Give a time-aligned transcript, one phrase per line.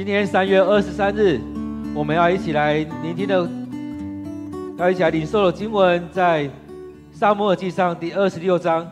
[0.00, 1.38] 今天三月二十三日，
[1.94, 3.46] 我们要一起来聆听的，
[4.78, 6.48] 要一起来领受的经文，在
[7.12, 8.90] 撒母耳记上第二十六章。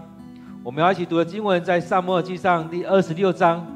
[0.63, 3.67] 我们要一起读的经文，在撒母耳记上第二十六章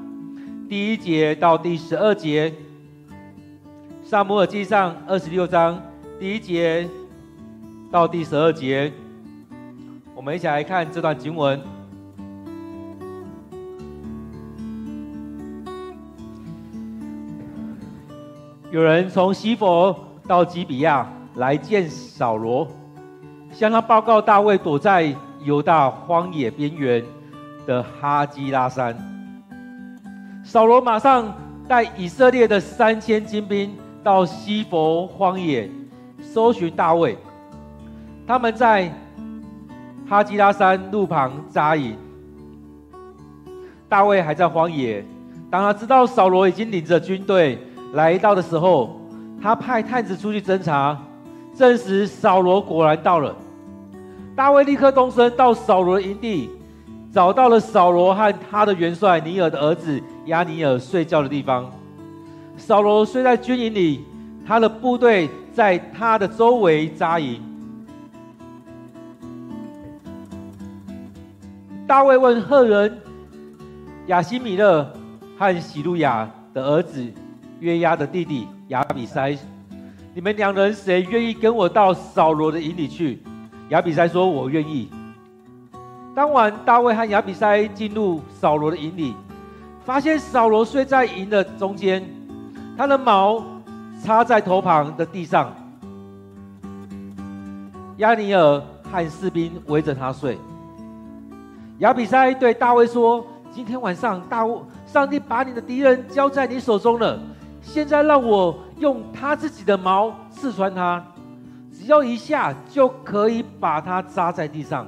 [0.68, 2.52] 第一节到第十二节。
[4.04, 5.80] 撒母耳记上二十六章
[6.20, 6.86] 第一节
[7.90, 8.92] 到第十二节，
[10.14, 11.58] 我们一起来看这段经文。
[18.72, 19.94] 有人从西弗
[20.26, 22.66] 到基比亚来见扫罗，
[23.52, 25.14] 向他报告大卫躲在
[25.44, 27.04] 犹大荒野边缘
[27.66, 28.96] 的哈基拉山。
[30.42, 31.36] 扫罗马上
[31.68, 35.68] 带以色列的三千精兵到西弗荒野
[36.22, 37.18] 搜寻大卫。
[38.26, 38.90] 他们在
[40.08, 41.94] 哈基拉山路旁扎营。
[43.86, 45.04] 大卫还在荒野，
[45.50, 47.58] 当他知道扫罗已经领着军队。
[47.92, 48.98] 来到的时候，
[49.40, 50.98] 他派探子出去侦查，
[51.54, 53.34] 证实扫罗果然到了。
[54.34, 56.48] 大卫立刻动身到扫罗营地，
[57.12, 61.70] 找到了扫罗和他的元帅尼尔的儿子亚尼尔睡觉的地方。
[62.56, 64.04] 扫罗睡在军营里，
[64.46, 67.42] 他的部队在他的周围扎营。
[71.86, 72.98] 大卫问赫人
[74.06, 74.90] 亚西米勒
[75.38, 77.12] 和洗鲁雅的儿子。
[77.62, 79.38] 约押的弟弟亚比筛，
[80.12, 83.22] 你们两人谁愿意跟我到扫罗的营里去？
[83.68, 84.90] 亚比筛说：“我愿意。”
[86.12, 89.14] 当晚，大卫和亚比筛进入扫罗的营里，
[89.84, 92.04] 发现扫罗睡在营的中间，
[92.76, 93.40] 他的矛
[94.02, 95.54] 插在头旁的地上。
[97.98, 98.60] 亚尼尔
[98.90, 100.36] 和士兵围着他睡。
[101.78, 107.16] 亚比筛对大卫说：“今天晚上，大卫，上帝把你的敌人交在你手中了。”
[107.62, 111.02] 现在让我用他自己的矛刺穿他，
[111.72, 114.86] 只要一下就可以把他扎在地上，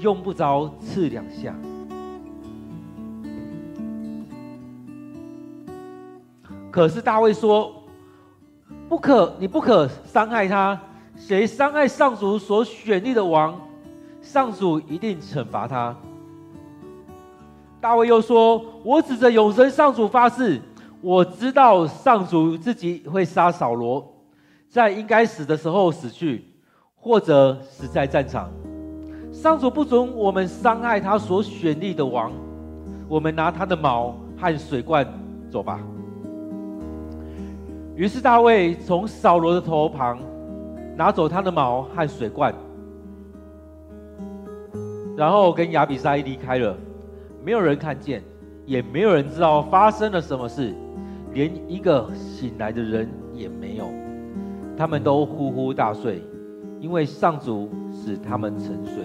[0.00, 1.54] 用不着刺两下。
[6.70, 7.72] 可是大卫说
[8.88, 10.76] ：“不可，你不可伤害他。
[11.16, 13.56] 谁伤害上主所选立的王，
[14.20, 15.94] 上主一定惩罚他。”
[17.80, 20.60] 大卫又说：“我指着永生上主发誓。”
[21.04, 24.02] 我知道上主自己会杀扫罗，
[24.70, 26.42] 在应该死的时候死去，
[26.96, 28.50] 或者死在战场。
[29.30, 32.32] 上主不准我们伤害他所选立的王，
[33.06, 35.06] 我们拿他的矛和水罐
[35.50, 35.78] 走吧。
[37.94, 40.18] 于是大卫从扫罗的头旁
[40.96, 42.54] 拿走他的矛和水罐，
[45.14, 46.74] 然后跟亚比筛离开了。
[47.44, 48.22] 没有人看见，
[48.64, 50.74] 也没有人知道发生了什么事。
[51.34, 53.86] 连一个醒来的人也没有，
[54.76, 56.22] 他们都呼呼大睡，
[56.78, 59.02] 因为上主使他们沉睡。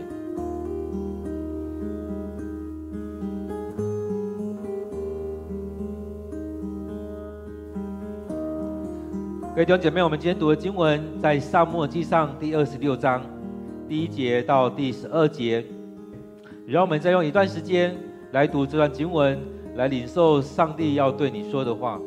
[9.55, 13.23] 各位弟兄姐妹，我们今天读的经文在撒母耳记上第二十六章
[13.89, 15.65] 第一节到第十二节，
[16.67, 17.97] 让我们再用一段时间
[18.33, 19.37] 来读这段经文，
[19.75, 21.99] 来领受上帝要对你说的话。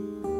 [0.00, 0.39] 嗯。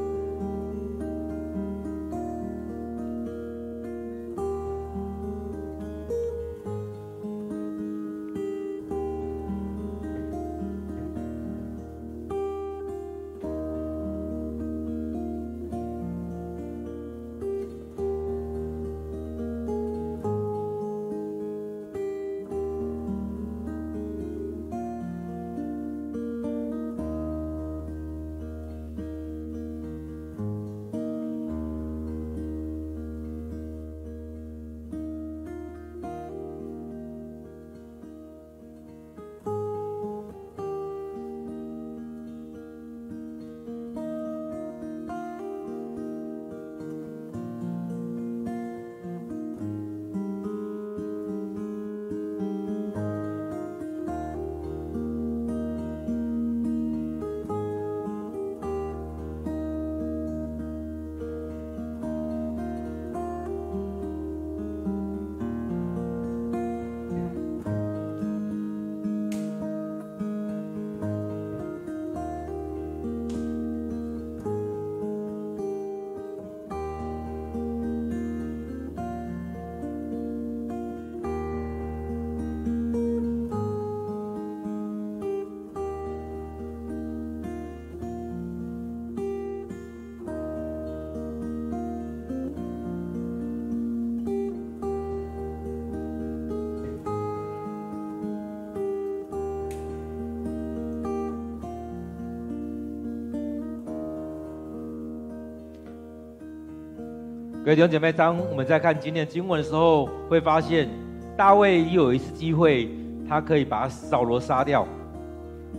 [107.63, 110.89] 各位弟兄姐妹，当我们在看今天的经文的时候，会发现
[111.37, 112.89] 大卫又有一次机会，
[113.29, 114.89] 他可以把扫罗杀掉，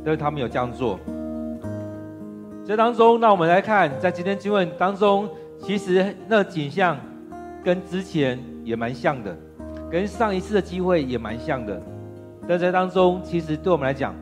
[0.06, 1.00] 但是他没有这样做。
[2.63, 5.28] 这当中，那我们来看，在今天经文当中，
[5.60, 6.95] 其实那景象
[7.63, 9.36] 跟之前也蛮像的，
[9.89, 11.81] 跟上一次的机会也蛮像的。
[12.48, 14.13] 但在当中，其实对我们来讲，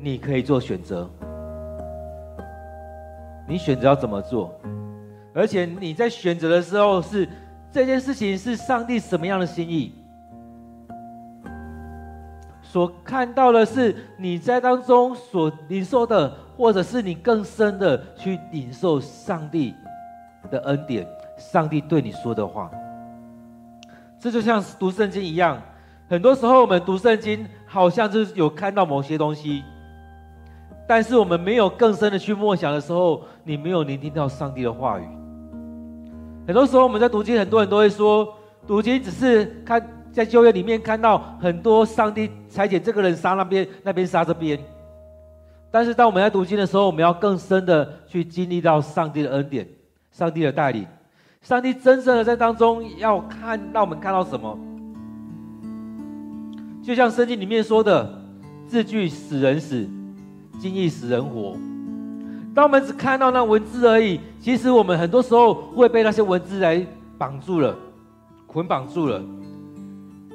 [0.00, 1.08] 你可以做选择，
[3.48, 4.52] 你选择要怎么做，
[5.36, 7.28] 而且你在选择的时候是
[7.70, 9.92] 这件事情是上帝什么样的心意，
[12.62, 16.32] 所看到的是你在当中所领受的。
[16.56, 19.74] 或者是你更深的去领受上帝
[20.50, 21.06] 的恩典，
[21.36, 22.70] 上帝对你说的话，
[24.18, 25.60] 这就像读圣经一样。
[26.08, 29.62] 很多时候我们读圣经，好像就是有看到某些东西，
[30.88, 35.06] 但是我们没有更深的去默想的时候，你没有聆听到上帝的话语。
[36.46, 38.32] 很多时候我们在读经，很多人都会说，
[38.66, 44.58] 读经只是看在旧约里面看到很多上帝裁剪这个人杀那边，那边杀这边。
[45.72, 49.68] 但是，当我们在读经的时候，我们要更深的去经历到上帝的恩典、
[50.12, 50.86] 上帝的带领、
[51.42, 54.56] 上帝真正的在当中要看让我们看到什么？
[56.82, 58.22] 就像圣经里面说的
[58.68, 59.86] ：“字句使人死，
[60.60, 61.56] 经意使人活。”
[62.56, 66.84] 当我们只看到那文字而已，其实我们很多时候会被那些文字来
[67.18, 67.76] 绑住了、
[68.46, 69.22] 捆绑住了。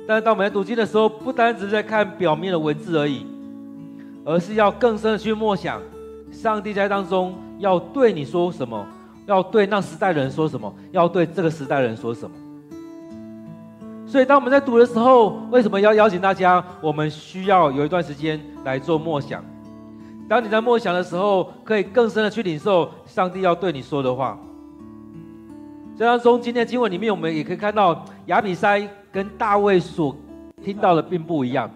[0.08, 3.26] 但是，当我们在读经的时候，不单只是在看表面的文字而已。
[4.24, 5.82] 而是要更深的去默想，
[6.32, 8.86] 上帝在当中要对你说什么，
[9.26, 12.36] 要对那时代的人说什么，要对这个时代人说什么。
[14.06, 16.64] 所以，当我们在读的时候，为什么要邀请大家？
[16.82, 19.44] 我们需要有一段时间来做默想。
[20.32, 24.40] 当你在默想的时候，可以更深的去领受上帝要对你说的话。
[25.98, 30.16] 这当中，今天经文里面，我们也可以看到亚比筛跟大卫所
[30.64, 31.70] 听到的并不一样。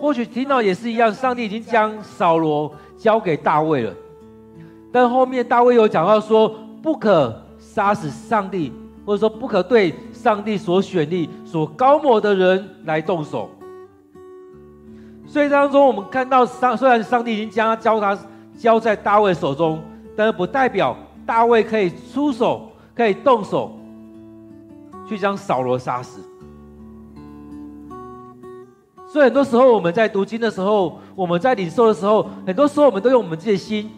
[0.00, 3.92] 或许听到也是一样，上帝已经将扫罗交给大卫了，
[4.92, 6.48] 但后面大卫有讲到说，
[6.80, 8.72] 不可杀死上帝，
[9.04, 13.50] 或者说不可对上帝所选立、所膏抹的人来动手。
[15.30, 18.18] 所以当中我们看到上，虽然上帝已经将他交他
[18.58, 19.80] 交在大卫手中，
[20.16, 23.78] 但是不代表大卫可以出手，可以动手
[25.08, 26.20] 去将扫罗杀死。
[29.06, 33.88] 所以很多时候我们在读经的时候，我们在领受的时候，很多时候我们都用我们自己的心，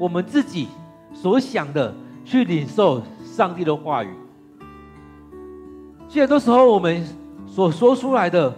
[0.00, 0.66] 我们自己
[1.14, 4.08] 所想的去领受上帝的话语。
[6.08, 7.06] 其实很多时候我们
[7.46, 8.52] 所说出来的，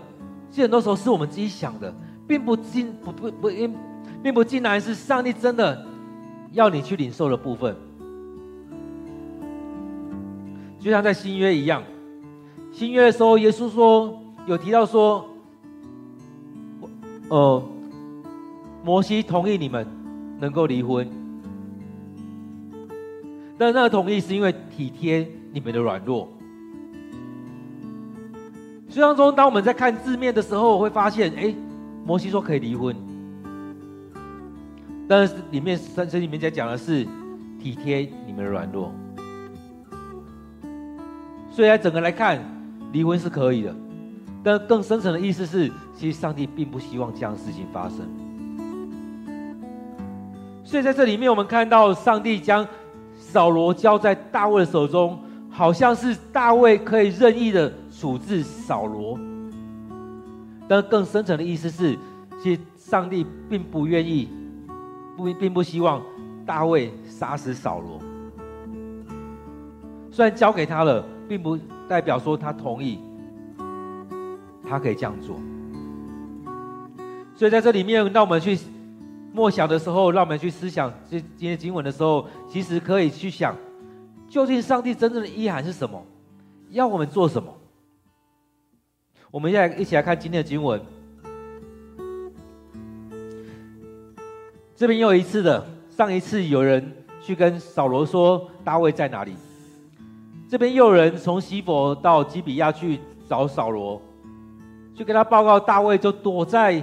[0.50, 1.94] 其实很多时候是我们自己想的，
[2.26, 3.74] 并不尽不不不因，
[4.22, 5.86] 并不尽然是上帝真的
[6.52, 7.76] 要你去领受的部分。
[10.78, 11.82] 就像在新约一样，
[12.72, 15.24] 新约的时候，耶稣说有提到说。
[17.30, 17.62] 呃，
[18.82, 19.86] 摩西同意你们
[20.40, 21.06] 能够离婚，
[23.58, 26.26] 但那个同意是因为体贴你们的软弱。
[29.00, 31.54] 当中，当我们在看字面的时候，会发现，哎，
[32.04, 32.94] 摩西说可以离婚，
[35.08, 37.06] 但是里面圣经里面在讲的是
[37.60, 38.92] 体贴你们的软弱。
[41.50, 42.38] 所以，在整个来看，
[42.92, 43.74] 离婚是可以的。
[44.44, 47.98] 但更深层的意思是，其实上帝并不希望这样的事情发生。
[50.62, 52.66] 所以在这里面，我们看到上帝将
[53.16, 55.18] 扫罗交在大卫的手中，
[55.50, 59.18] 好像是大卫可以任意的处置扫罗。
[60.68, 61.98] 但更深层的意思是，
[62.42, 64.28] 其实上帝并不愿意，
[65.16, 66.02] 不并不希望
[66.46, 67.98] 大卫杀死扫罗。
[70.10, 73.00] 虽然交给他了，并不代表说他同意。
[74.70, 75.34] 他可以这样做，
[77.34, 78.58] 所以在这里面，让我们去
[79.32, 83.56] 默想的时候，让我们去思想这今天经文的时候，其实可以去想，
[84.28, 86.04] 究竟上帝真正的意涵是什么？
[86.68, 87.50] 要我们做什么？
[89.30, 90.80] 我们现在一起来看今天的经文。
[94.74, 99.34] 这边又一次的，上一次有人去跟扫罗说大卫在哪里，
[100.48, 104.00] 这边又有人从西伯到基比亚去找扫罗。
[104.94, 106.82] 去跟他报告，大卫就躲在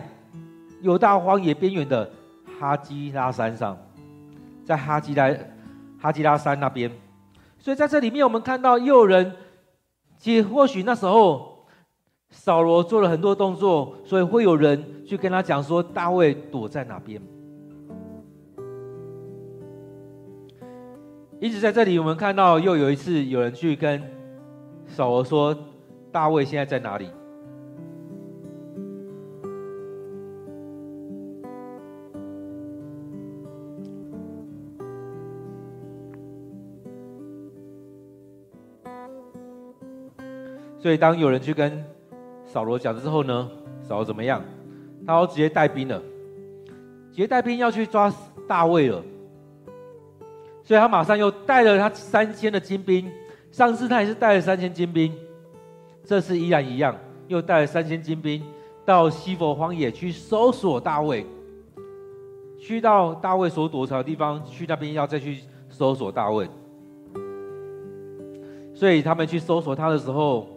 [0.81, 2.09] 犹大荒野边缘的
[2.59, 3.75] 哈基拉山上，
[4.63, 5.29] 在哈基拉
[5.99, 6.91] 哈基拉山那边。
[7.57, 9.33] 所以在这里面，我们看到又有人，
[10.17, 11.54] 其实或许那时候
[12.37, 17.19] 扫罗做了很多动作，所以会有人去跟他讲说，大卫躲在哪边。
[21.39, 23.99] 一直在这里，我们看到又有一次有人去跟
[24.85, 25.57] 扫罗说
[26.11, 27.09] ：“大卫现在在哪里？”
[40.77, 41.83] 所以，当有人去跟
[42.55, 43.51] 扫罗讲之后呢，
[43.83, 44.41] 扫罗怎么样？
[45.05, 46.01] 他要直接带兵了，
[47.11, 48.09] 直接带兵要去抓
[48.47, 49.03] 大卫了。
[50.63, 53.11] 所以他马上又带了他三千的精兵。
[53.51, 55.13] 上次他也是带了三千精兵，
[56.05, 56.95] 这次依然一样，
[57.27, 58.41] 又带了三千精兵
[58.85, 61.25] 到西弗荒野去搜索大卫。
[62.57, 66.49] 去到大卫所躲藏的地方，去那边要再去搜索大卫。
[68.73, 70.54] 所以他们去搜索他的时候。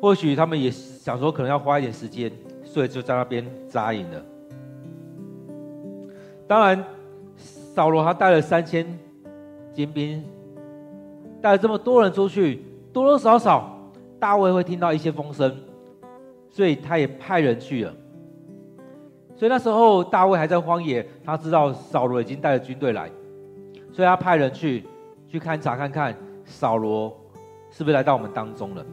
[0.00, 2.32] 或许他们也想说，可能要花一点时间，
[2.64, 4.24] 所以就在那边扎营了。
[6.48, 6.82] 当然，
[7.36, 8.98] 扫罗他带了三千
[9.74, 10.24] 精兵，
[11.42, 13.78] 带了这么多人出去，多多少少
[14.18, 15.54] 大卫会听到一些风声，
[16.48, 17.94] 所以他也派人去了。
[19.36, 23.10] 所以那时候大卫还在荒野，他知道扫罗已经带了军队来，
[23.92, 24.84] 所以他派人去
[25.28, 27.14] 去勘察看看扫罗
[27.70, 28.84] 是不是来到我们当中了。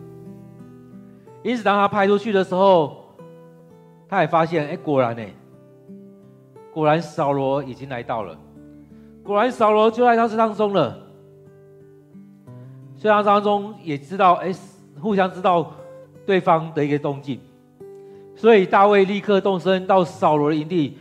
[1.44, 3.06] 因此，当他派出去的时候，
[4.10, 5.24] 他也发现，哎，果然呢，
[6.74, 8.38] 果然扫罗已经来到了，
[9.24, 10.98] 果然扫罗就在他身当中了。
[12.98, 14.52] 所以他当中也知道，哎，
[15.00, 15.72] 互相知道
[16.26, 17.40] 对方的一个动静，
[18.36, 20.98] 所以大卫立刻动身到扫罗的营地，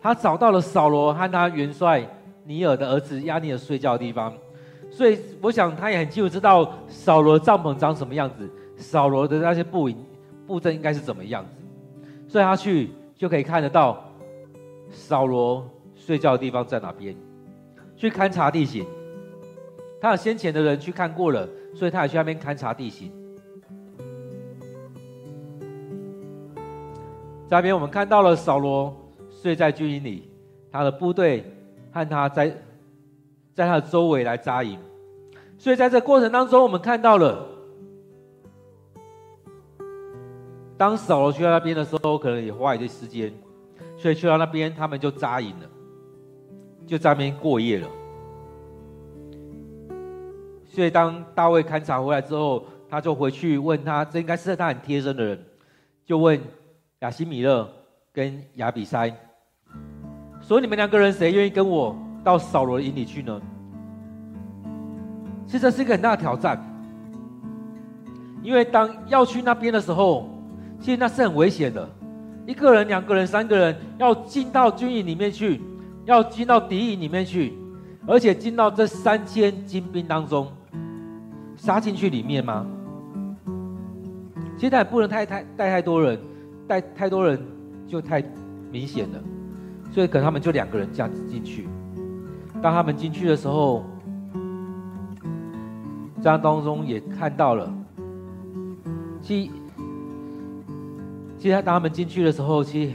[0.00, 2.06] 他找到了扫罗和他元帅
[2.44, 4.32] 尼尔的儿子亚尼尔睡觉的地方，
[4.90, 8.48] 所以我想他也很清楚知道扫罗帐篷长什么样子。
[8.78, 9.96] 扫罗的那些布营
[10.46, 11.50] 布阵应该是怎么样子，
[12.28, 14.02] 所以他去就可以看得到
[14.90, 17.14] 扫罗睡觉的地方在哪边，
[17.96, 18.86] 去勘察地形。
[20.00, 23.12] 他有先前的人去看过了，所以他也去那边勘察地形。
[27.48, 28.96] 在那边我们看到了扫罗
[29.28, 30.30] 睡在军营里，
[30.70, 31.44] 他的部队
[31.90, 32.48] 和他在
[33.52, 34.78] 在他的周围来扎营，
[35.58, 37.57] 所以在这过程当中，我们看到了。
[40.78, 43.32] 当扫罗去到那边的时候，可能也花一点时间，
[43.96, 45.66] 所以去到那边，他们就扎营了，
[46.86, 47.88] 就在那边过夜了。
[50.64, 55.44] 所以当大卫勘察回来之后，他就回去问他，这应该是他很贴身的人，
[56.06, 56.40] 就问
[57.00, 57.68] 亚希米勒
[58.12, 59.12] 跟亚比筛，
[60.40, 63.42] 说你们两个人谁愿意跟我到扫罗的营里去呢？
[65.44, 66.56] 其实这是一个很大的挑战，
[68.44, 70.37] 因为当要去那边的时候。
[70.80, 71.88] 其实那是很危险的，
[72.46, 75.60] 一个人、两个人、三个人要进到军营里面去，
[76.04, 77.52] 要进到敌营里面去，
[78.06, 80.46] 而且进到这三千精兵当中，
[81.56, 82.64] 杀进去里面吗？
[84.56, 86.18] 其实也不能太太带太多人，
[86.66, 87.40] 带太多人
[87.86, 88.22] 就太
[88.70, 89.18] 明显了，
[89.90, 91.68] 所以可能他们就两个人这样子进去。
[92.62, 93.84] 当他们进去的时候，
[96.22, 97.72] 这样当中也看到了，
[99.20, 99.50] 其。
[101.38, 102.92] 其实当他们进去的时候，其实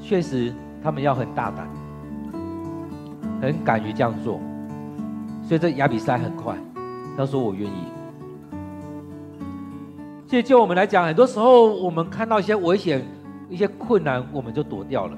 [0.00, 0.52] 确实
[0.82, 1.68] 他们要很大胆，
[3.40, 4.40] 很敢于这样做。
[5.44, 6.56] 所以这亚比筛很快，
[7.16, 7.84] 他说：“我愿意。”
[10.26, 13.06] 其实就我们来讲，很多时候我们看到一些危险、
[13.48, 15.16] 一些困难，我们就躲掉了。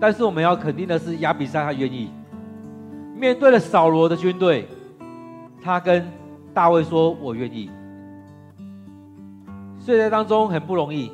[0.00, 2.10] 但是我们要肯定的是，亚比筛他愿意
[3.16, 4.66] 面对了扫罗的军队，
[5.62, 6.04] 他跟
[6.52, 7.70] 大卫说：“我愿意。”
[9.84, 11.12] 睡在当中很不容易，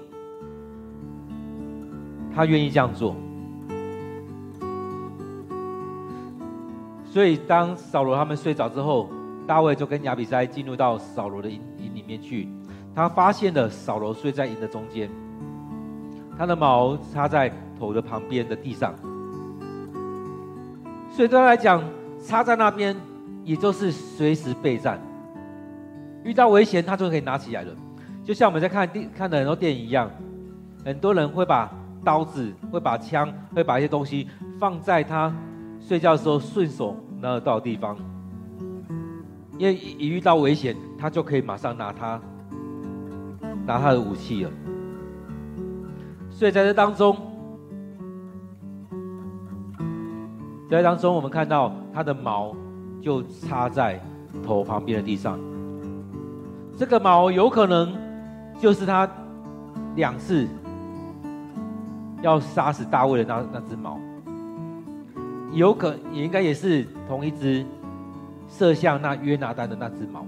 [2.32, 3.16] 他愿意这样做。
[7.04, 9.08] 所以当扫罗他们睡着之后，
[9.44, 12.48] 大卫就跟亚比筛进入到扫罗的营营里面去。
[12.94, 15.10] 他发现了扫罗睡在营的中间，
[16.38, 18.94] 他的矛插在头的旁边的地上。
[21.10, 21.82] 所以对他来讲，
[22.24, 22.94] 插在那边
[23.44, 25.00] 也就是随时备战，
[26.22, 27.72] 遇到危险他就可以拿起来了。
[28.22, 30.08] 就像我们在看电看的很多电影一样，
[30.84, 31.70] 很多人会把
[32.04, 35.34] 刀子、会把枪、会把一些东西放在他
[35.80, 37.96] 睡觉的时候顺手拿得到的地方，
[39.58, 42.20] 因为一遇到危险，他就可以马上拿他
[43.66, 44.50] 拿他的武器了。
[46.30, 47.16] 所以在这当中，
[50.70, 52.54] 在当中我们看到他的毛
[53.02, 54.00] 就插在
[54.44, 55.38] 头旁边的地上，
[56.76, 58.09] 这个毛有可能。
[58.60, 59.08] 就是他
[59.96, 60.46] 两次
[62.20, 63.98] 要杀死大卫的那那只猫，
[65.50, 67.64] 有可也应该也是同一只
[68.46, 70.26] 射向那约拿单的那只猫。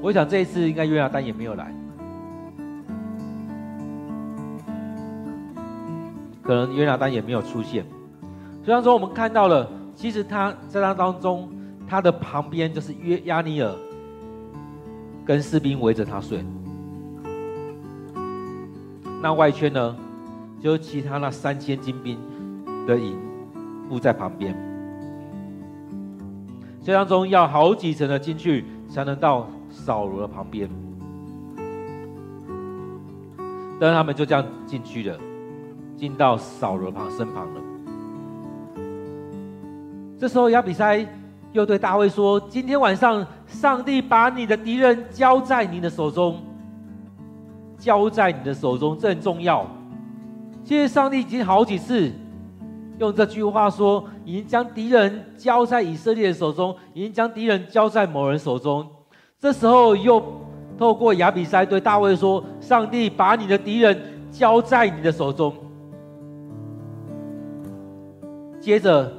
[0.00, 1.70] 我想这一次应该约拿单也没有来，
[6.42, 7.84] 可能约拿单也没有出现。
[8.64, 11.50] 虽然说我们看到了，其实他在那当中，
[11.86, 13.70] 他的旁边就是约亚尼尔
[15.24, 16.44] 跟士兵围着他睡。
[19.22, 19.96] 那外圈呢，
[20.60, 22.18] 就其他那三千精兵
[22.86, 23.18] 的营
[23.88, 24.56] 布在旁边。
[26.82, 30.68] 这当中要好几层的进去，才能到扫罗的旁边。
[33.78, 35.18] 但是他们就这样进去了，
[35.96, 37.60] 进到扫罗旁身旁了。
[40.18, 41.06] 这时候亚比筛
[41.52, 46.40] 又对大卫说：“今天晚上，上帝把你的敌人交在你的手中。”
[47.80, 49.66] 交在你的手中，这很重要。
[50.62, 52.12] 其实上帝已经好几次
[52.98, 58.86] 用这句话说，已经将敌人交在以色列的手中，已经将敌人交在某人手中。
[59.38, 60.22] 这时候又
[60.78, 63.98] 透过亚比筛对大卫说：“上帝把你的敌人
[64.30, 65.50] 交在你的手中。”
[68.60, 69.10] 接着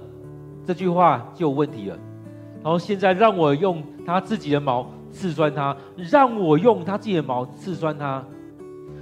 [0.68, 1.98] 这句话就有问题了。
[2.64, 8.24] 然后现在让我用他自己的矛刺穿他，让我用他自己的矛刺穿他。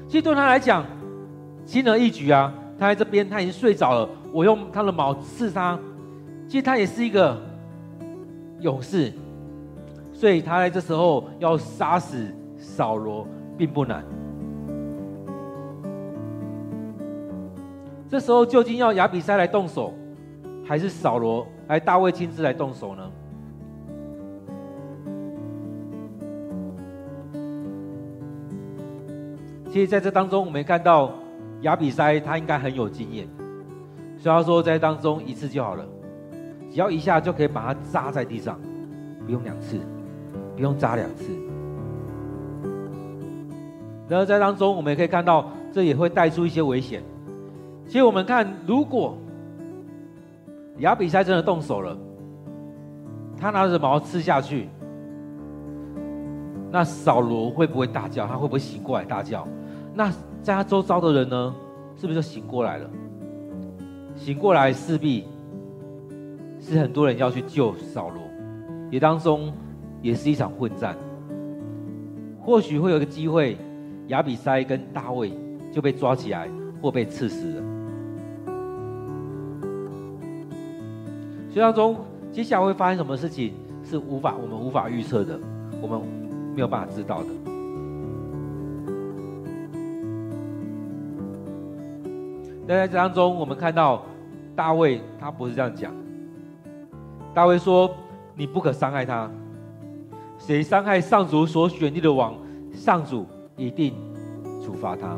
[0.08, 0.86] 其实对他来讲，
[1.66, 2.54] 轻而易举啊！
[2.80, 4.10] 他在这边，他已经睡着了。
[4.32, 5.78] 我用他的矛刺他，
[6.48, 7.38] 其实他也是一个
[8.62, 9.12] 勇士，
[10.14, 12.26] 所以他在这时候要杀死
[12.58, 14.04] 扫罗并不难。
[18.10, 19.94] 这时候究竟要亚比筛来动手，
[20.66, 23.12] 还是扫罗来大卫亲自来动手呢？
[29.70, 31.12] 其实在这当中，我们看到
[31.62, 33.28] 亚比筛他应该很有经验，
[34.18, 35.86] 所以他说在当中一次就好了，
[36.72, 38.60] 只要一下就可以把它扎在地上，
[39.26, 39.78] 不用两次，
[40.56, 41.26] 不用扎两次。
[44.08, 47.04] 然后在当中，我们也可以看到，这也会带出一些危险。
[47.86, 49.16] 其实我们看，如果
[50.80, 51.96] 亚比筛真的动手了，
[53.40, 54.68] 他拿着矛刺下去，
[56.72, 58.26] 那扫罗会不会大叫？
[58.26, 59.48] 他会不会醒过来大叫？
[60.00, 60.10] 那
[60.42, 61.54] 在他周遭的人呢，
[61.98, 62.90] 是不是就醒过来了？
[64.16, 65.26] 醒过来势必
[66.58, 68.24] 是很多人要去救扫罗，
[68.90, 69.52] 也当中
[70.02, 70.96] 也是一场混战。
[72.40, 73.58] 或许会有个机会，
[74.08, 75.34] 亚比筛跟大卫
[75.70, 76.48] 就被抓起来
[76.82, 77.64] 或被刺死了。
[81.50, 81.98] 所以当中
[82.32, 83.52] 接下来会发生什么事情，
[83.84, 85.38] 是无法我们无法预测的，
[85.82, 86.00] 我们
[86.56, 87.49] 没有办法知道的。
[92.70, 94.04] 但在这当中，我们看到
[94.56, 95.92] 大卫他不是这样讲。
[97.34, 97.90] 大卫说
[98.38, 99.28] ：“你不可伤害他，
[100.38, 102.36] 谁伤害上主所选立的王，
[102.72, 103.96] 上主一定
[104.64, 105.18] 处罚他。”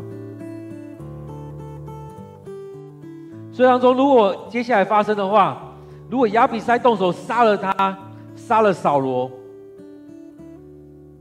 [3.52, 5.62] 所以当中，如果接下来发生的话，
[6.10, 8.00] 如果亚比筛动手杀了他，
[8.34, 9.30] 杀了扫罗，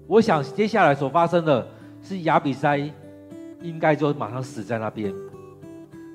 [0.07, 1.67] 我想接下来所发生的
[2.01, 2.89] 是亚比筛
[3.63, 5.13] 应该就马上死在那边。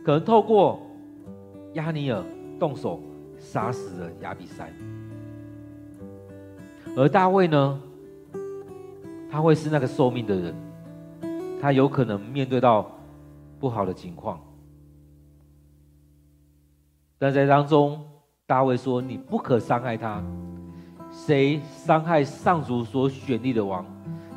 [0.05, 0.79] 可能透过
[1.73, 2.23] 亚尼尔
[2.59, 3.01] 动手
[3.39, 4.67] 杀死了亚比筛，
[6.95, 7.81] 而大卫呢，
[9.31, 10.53] 他会是那个受命的人，
[11.59, 12.91] 他有可能面对到
[13.59, 14.39] 不好的情况。
[17.17, 17.99] 但在当中，
[18.45, 20.23] 大卫说：“你不可伤害他，
[21.09, 23.83] 谁伤害上主所选立的王，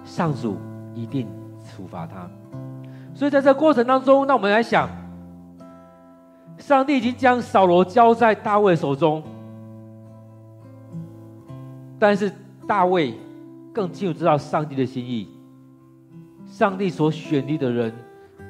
[0.03, 0.57] 上主
[0.95, 1.29] 一定
[1.63, 2.27] 处罚他。”
[3.15, 4.89] 所以在这个过程当中，那我们来想。
[6.59, 9.23] 上帝已经将扫罗交在大卫手中，
[11.99, 12.31] 但是
[12.67, 13.15] 大卫
[13.73, 15.29] 更清楚知道上帝的心意。
[16.47, 17.93] 上帝所选立的人，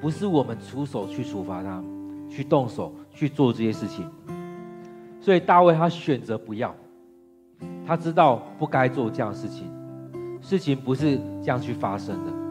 [0.01, 1.83] 不是我们出手去处罚他，
[2.31, 4.09] 去动手去做这些事情。
[5.21, 6.75] 所以大卫他选择不要，
[7.87, 9.67] 他知道不该做这样的事情，
[10.41, 12.48] 事情不是这样去发生的。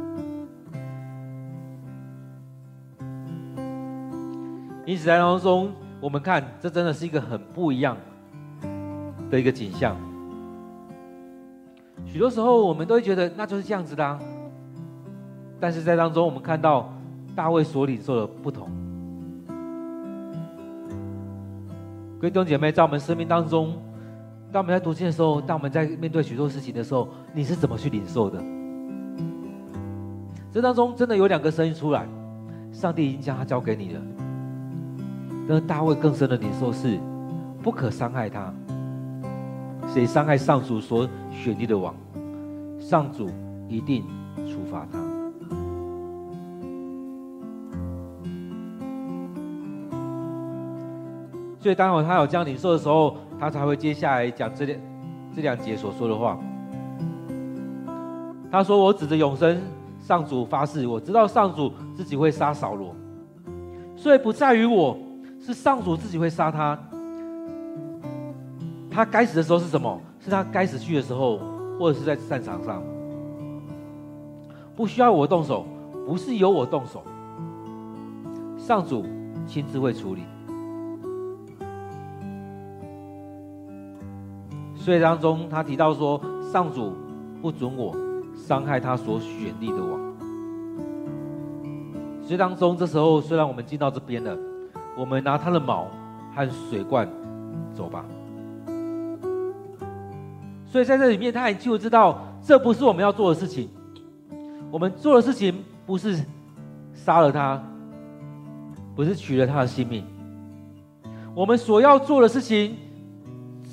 [4.88, 5.70] 因此，在当中，
[6.00, 7.98] 我们看，这真的是一个很不一样
[9.30, 9.98] 的一个景象。
[12.06, 14.18] 许多时候，我们都会觉得那就是这样子的啊。
[15.60, 16.90] 但是在当中，我们看到
[17.36, 18.70] 大卫所领受的不同。
[22.18, 23.76] 各位弟兄姐妹，在我们生命当中，
[24.54, 28.42] 当我们在读经的时候，当我们在面对许多事情的时候，你是怎么去领受的？
[30.50, 32.08] 这当中真的有两个声音出来。
[32.72, 34.02] 上帝已经将他交给你了。
[35.48, 37.00] 但大卫更深的领受是，
[37.64, 38.54] 不可伤害他。
[39.88, 41.96] 谁伤害上主所选立的王，
[42.80, 43.30] 上主
[43.70, 44.04] 一定
[44.46, 45.00] 处罚他。
[51.60, 54.80] 所以，当他有这样领受的时候，他才会接下来讲这两
[55.36, 56.38] 这两节所说的话。
[58.50, 59.60] 他说：“我指着永生
[60.00, 62.96] 上主发誓，我知道上主自己会杀扫罗，
[63.96, 64.98] 所以不在于我，
[65.48, 66.78] 是上主自己会杀他。
[68.92, 69.98] 他该死的时候是什么？
[70.20, 71.40] 是他该死去的时候，
[71.80, 72.84] 或者是在战场上，
[74.76, 75.66] 不需要我动手，
[76.06, 77.02] 不是由我动手，
[78.58, 79.06] 上主
[79.48, 80.24] 亲自会处理。”
[84.76, 86.20] 所以当中，他提到说，
[86.52, 86.92] 上主
[87.42, 87.96] 不准我
[88.36, 89.98] 伤害他所选立的王。
[92.22, 94.38] 所以当中，这时候虽然我们进到这边了，
[94.98, 95.88] 我们拿他的矛
[96.36, 97.08] 和水罐
[97.74, 98.04] 走吧。
[100.66, 103.70] 所以在这里面，他很清楚知道，这不是我们要做的事情。
[104.72, 106.20] 我们做的事情不是
[106.94, 107.62] 杀了他，
[108.96, 110.04] 不是取了他的性命。
[111.34, 112.76] 我们所要做的事情。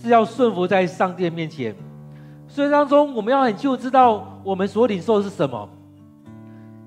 [0.02, 1.74] 是要顺服在上帝面前，
[2.46, 5.66] 所以当中我们要很清楚知道我们所领受的是什么。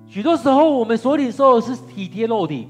[0.06, 2.68] 许多时候我们所领受的是体贴肉体，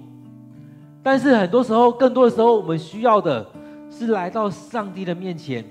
[1.09, 3.49] 但是很多时候，更多的时候，我们需要的
[3.89, 5.63] 是来到上帝的面前，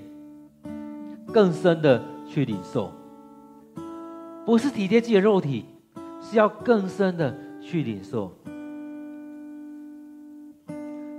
[1.31, 2.91] 更深的去领受，
[4.43, 5.63] 不是体贴自己的肉体，
[6.19, 8.31] 是要更深的去领受。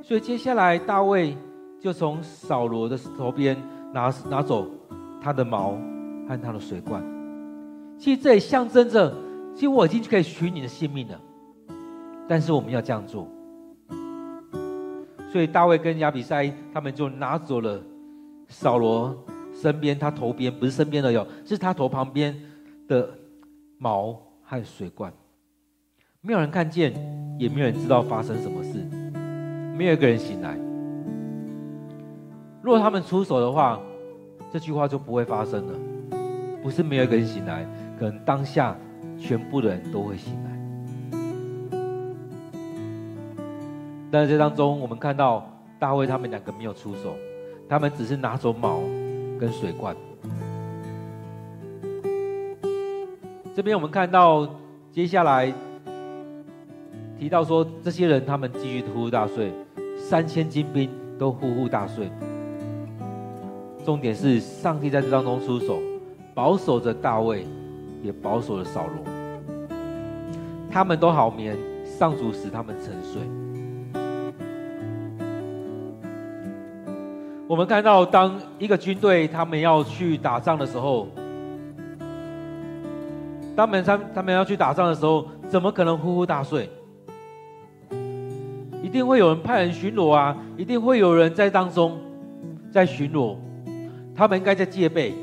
[0.03, 1.37] 所以接下来大卫。
[1.81, 3.57] 就从扫罗的头边
[3.95, 4.67] 拿拿走
[5.23, 5.79] 他的矛
[6.29, 7.01] 和他的水罐，
[7.97, 9.15] 其实这也象征着，
[9.55, 11.21] 其实我已经可以取你的性命了，
[12.27, 13.29] 但是我们要这样做。
[15.31, 17.81] 所以大卫跟亚比筛他们就拿走了
[18.49, 19.17] 扫罗
[19.53, 22.35] 身边他头边不是身边的有，是他头旁边
[22.87, 23.09] 的
[23.79, 25.13] 矛和水罐，
[26.21, 26.93] 没有人看见，
[27.39, 28.79] 也没有人知道发生什么事，
[29.77, 30.57] 没有一个人醒来。
[32.63, 33.81] 如果他们出手的话，
[34.53, 35.79] 这句话就不会发生了。
[36.63, 37.67] 不是没有一个人醒来，
[37.99, 38.77] 可能当下
[39.19, 40.58] 全部的人都会醒来。
[44.11, 45.47] 但是这当中，我们看到
[45.79, 47.15] 大卫他们两个没有出手，
[47.69, 48.81] 他们只是拿走矛
[49.39, 49.95] 跟水罐。
[53.55, 54.49] 这边我们看到
[54.93, 55.53] 接下来
[57.19, 59.53] 提到说，这些人他们继续呼呼大睡，
[59.99, 62.11] 三千精兵都呼呼大睡。
[63.85, 65.79] 重点是上帝在这当中出手，
[66.35, 67.45] 保守着大卫，
[68.03, 69.79] 也保守了扫罗。
[70.71, 73.23] 他们都好眠，上主使他们沉睡。
[77.49, 81.09] 我们看到，当一个军队他们要去打仗的时候，
[83.57, 86.69] 当他们他他们要去打仗的时候，怎么可能呼呼大睡？
[88.83, 91.99] 一定会有人派人巡逻啊，一定会有人在当中
[92.71, 93.35] 在巡逻。
[94.15, 95.15] 他们应该在戒备，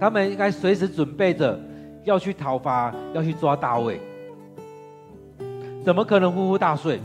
[0.00, 1.56] 他们应该随时准备着
[2.02, 4.00] 要去讨伐，要去抓大卫。
[5.84, 7.00] 怎么可能呼呼大睡？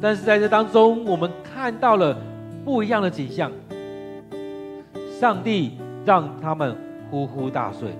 [0.00, 2.16] 但是在这当中，我们看到了
[2.64, 3.52] 不一样的景象。
[5.20, 5.72] 上帝
[6.06, 6.74] 让他们
[7.10, 7.90] 呼呼大睡，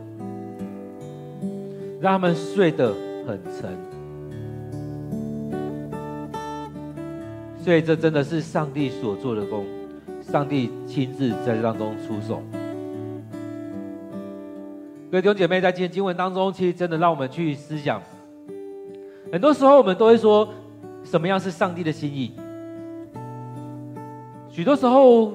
[2.00, 2.94] 让他们睡得
[3.26, 3.76] 很沉。
[7.62, 9.66] 所以这真的是上帝所做的工，
[10.22, 12.42] 上帝亲自在这当中出手。
[15.10, 18.00] 各位弟兄姐妹，在今天经文当中，其实真的让我们去思想。
[19.30, 20.48] 很多时候我们都会说，
[21.04, 22.32] 什么样是上帝的心意？
[24.48, 25.32] 许多时候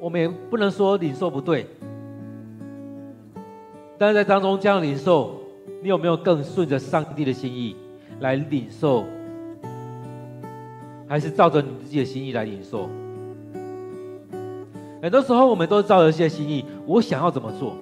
[0.00, 1.66] 我们也不能说领受不对，
[3.98, 5.40] 但是在当中这样领受，
[5.82, 7.76] 你有没有更顺着上帝的心意
[8.20, 9.04] 来领受？
[11.08, 12.88] 还是照着你自己的心意来领受。
[15.00, 17.76] 很多时候，我们都照着自己的心意，我想要怎么做，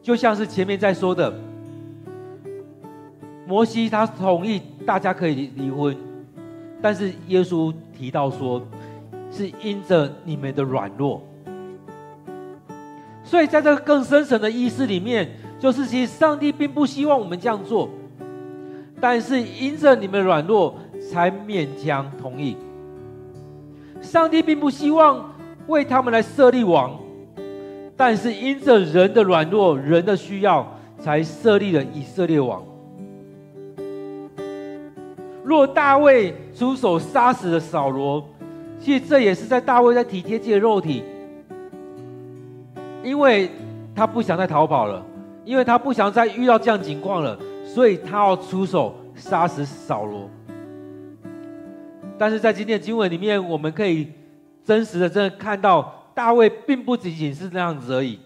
[0.00, 1.32] 就像是前面在说的，
[3.46, 5.94] 摩西他同意大家可以离婚，
[6.80, 8.62] 但是耶稣提到说，
[9.30, 11.22] 是因着你们的软弱。
[13.24, 17.88] 所以，在这个更深层的意思里面，就是其实上帝并不希望我们这样做，
[19.00, 20.74] 但是因着你们软弱。
[21.10, 22.56] 才勉强同意。
[24.02, 25.32] 上帝并不希望
[25.68, 26.98] 为他们来设立王，
[27.96, 32.62] 但是因着人的软弱、人的需要，才设立了以色列王。
[35.48, 38.22] 若大卫出手杀死了扫罗，
[38.78, 41.02] 其实这也是在大卫在体贴自己的肉体，
[43.02, 43.50] 因为
[43.94, 45.02] 他不想再逃跑了，
[45.46, 50.28] 因为他不想再遇到这样情况了，所以他要出手杀死扫罗。
[52.18, 54.06] 但是在今天的经文里面，我们可以
[54.62, 58.18] 真实的真的看到，大卫并不仅仅是这样子而已。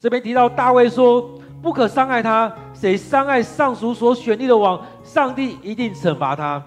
[0.00, 6.62] 这边提到大卫说：“不可伤害他，谁伤害上主所选立的王，上帝一定惩罚他。”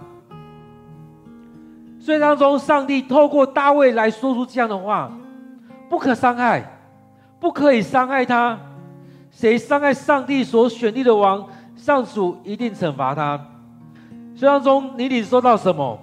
[1.99, 5.11] 所以当中，上帝透过大卫来说出这样的话
[5.89, 6.79] ：“不可伤害，
[7.39, 8.57] 不可以伤害他，
[9.31, 13.39] 谁伤害上帝所选立的王，上主一定惩罚他。”
[14.35, 15.99] 所以当中，你领受到什么？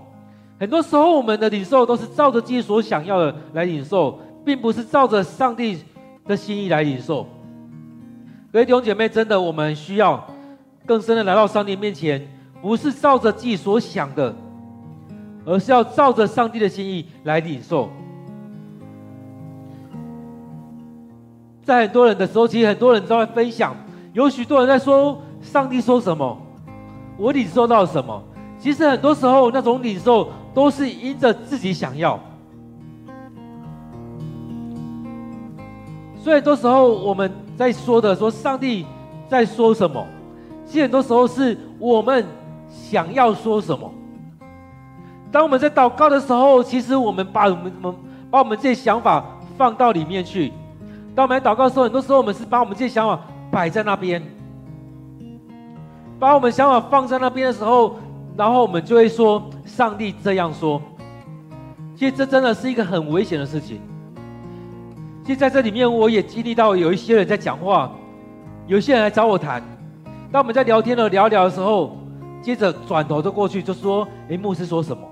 [0.58, 5.82] 很多时候，我们的领受都是照着自己所想要的来领受，并不是照着上帝
[6.26, 7.26] 的心意来领受。
[8.56, 10.26] 各位弟兄姐妹，真的，我们需要
[10.86, 12.26] 更深的来到上帝面前，
[12.62, 14.34] 不是照着自己所想的，
[15.44, 17.90] 而是要照着上帝的心意来领受。
[21.64, 23.76] 在很多人的时候，其实很多人都在分享，
[24.14, 26.40] 有许多人在说上帝说什么，
[27.18, 28.24] 我领受到什么。
[28.58, 30.30] 其实很多时候，那种领受。
[30.54, 32.18] 都是因着自己想要，
[36.26, 38.84] 所以很多时候我们在说的说上帝
[39.28, 40.04] 在说什么，
[40.66, 42.26] 其实很多时候是我们
[42.68, 43.88] 想要说什么。
[45.30, 49.24] 当我们在祷告的时候，其实我们把我们我们把我们这些想法
[49.56, 50.52] 放到里面去。
[51.14, 54.20] 当我们祷告的时候，很多时候我们是把我们这些想法摆在那边，
[56.18, 57.94] 把我们想法放在那边的时候。
[58.36, 60.82] 然后我们就会说：“上帝这样说。”
[61.96, 63.80] 其实这真的是一个很危险的事情。
[65.26, 67.90] 其实在这里面，我也经历到有一些人在讲话，
[68.68, 69.60] 有些人来找我谈。
[70.30, 71.96] 当我们在聊天的聊聊的时候，
[72.40, 75.02] 接着转头就过去就说：“诶，牧师说什么？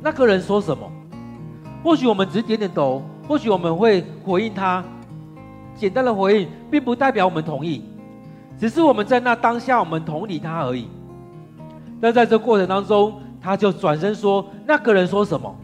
[0.00, 0.90] 那个人说什么？”
[1.84, 4.82] 或许我们只是点点头，或许我们会回应他，
[5.76, 7.84] 简单的回应，并不代表我们同意，
[8.58, 10.88] 只是我们在那当下我们同理他而已。
[12.00, 15.54] 但在这过程当中，他就转身说：“那个人说什么？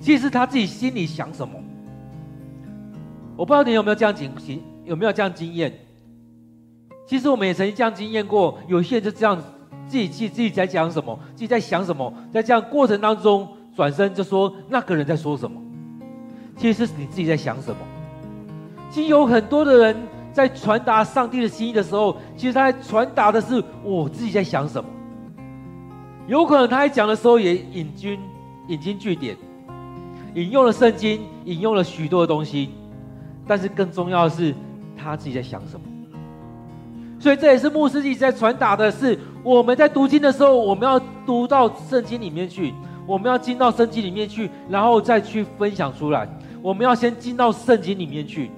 [0.00, 1.52] 其实他自己心里想什么。”
[3.36, 5.72] 我不知道你有没有这样经经，有没有这样经验？
[7.06, 8.58] 其实我们也曾经这样经验过。
[8.66, 9.40] 有些人就这样
[9.86, 13.46] 自己自己在讲什么，自己在想什么，在这样过程当中
[13.76, 15.60] 转身就说：“那个人在说什么？”
[16.56, 17.76] 其实是你自己在想什么。
[18.90, 19.96] 其实有很多的人
[20.32, 24.88] 在传达上帝的心意的时候，其实他在传达的是我自己在想什么。
[26.26, 28.18] 有可能他在讲的时候也引经
[28.68, 29.36] 引经据典，
[30.34, 32.70] 引用了圣经，引用了许多的东西，
[33.46, 34.54] 但是更重要的是
[34.96, 35.86] 他自己在想什么。
[37.18, 42.74] 所以这也是牧师一直在传达的是，我们在读经的时候，我们要读到圣经里面去，
[43.06, 46.28] 我们要进到圣经里面去，然后再去分享出来。
[46.60, 48.50] 我们要先进到圣经里面去。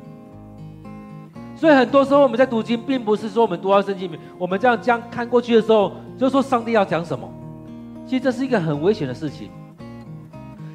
[1.54, 7.28] 所以很多时候我们在读经，并不是说我们读到圣经里面，我们这样这样看过去的时候，就说上帝要讲什么。
[8.06, 9.50] 其实这是一个很危险的事情。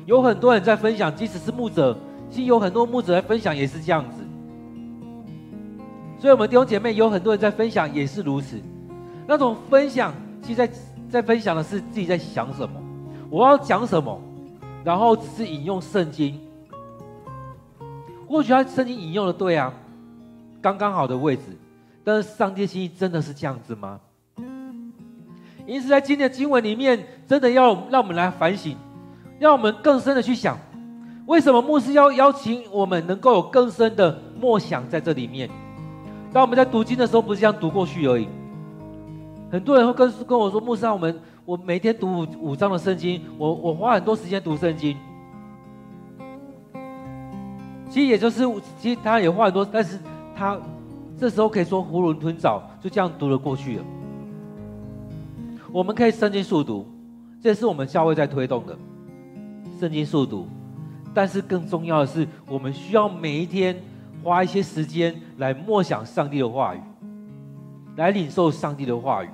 [0.06, 1.98] 有很多人在分享，即使是牧者，
[2.34, 4.24] 其实有很多牧者在分享也是这样子。
[6.20, 8.60] 所以，我们弟兄姐妹有很多人在分享也是如此。
[9.28, 10.70] 那种分享，其实在
[11.12, 12.82] 在分享的是自己在想什么，
[13.30, 14.20] 我要讲什么，
[14.84, 16.40] 然后只是引用圣经。
[18.28, 19.72] 或许他圣经引用的对啊，
[20.60, 21.44] 刚刚好的位置，
[22.04, 24.00] 但是上帝心意真的是这样子吗？
[25.68, 28.76] 因此，在今天的经文里面，真的要让我们来反省，
[29.40, 30.58] 让我们更深的去想，
[31.26, 35.50] 为什么牧师要邀请我们能够有更深的默想在这里面？
[36.34, 38.28] 当我们在读经的时候，不是这样读过去而已。
[39.52, 44.98] 很多人会跟跟我说：“牧师，我们我每天读五五章的圣经，我我花很多时间读圣经。”
[47.90, 48.44] 其实也就是，
[48.80, 50.00] 其实他也花很多，但是
[50.36, 50.60] 他
[51.20, 53.84] 这时候可以说囫囵吞枣，就这样读了过去了。
[55.72, 56.88] 我们可以圣经速读，
[57.42, 58.76] 这是我们教会在推动的
[59.80, 60.48] 圣经速读。
[61.14, 63.76] 但是更重要的是，我们需要每一天
[64.24, 66.80] 花一些时间来默想上帝的话语，
[67.96, 69.30] 来领受上帝的话语。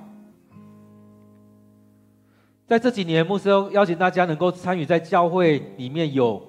[2.66, 6.40] 在这几年，牧师邀请大家能够参与在教会里面有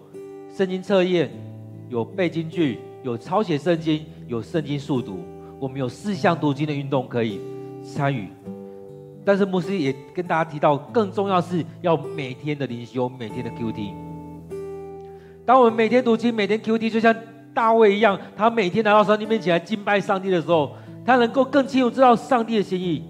[0.53, 1.31] 圣经测验、
[1.89, 5.19] 有背金句、有抄写圣经、有圣经速读，
[5.59, 7.39] 我们有四项读经的运动可以
[7.83, 8.27] 参与。
[9.23, 14.10] 但是牧师也跟大家提到，更重要是要每天的灵修，每天的 QT。
[15.45, 17.15] 当我们每天读经，每天 QT，就像
[17.53, 20.71] 大卫一样，他每天来到上帝面前来敬拜上帝的时候，
[21.05, 23.03] 他能够更清楚知道上帝的心意。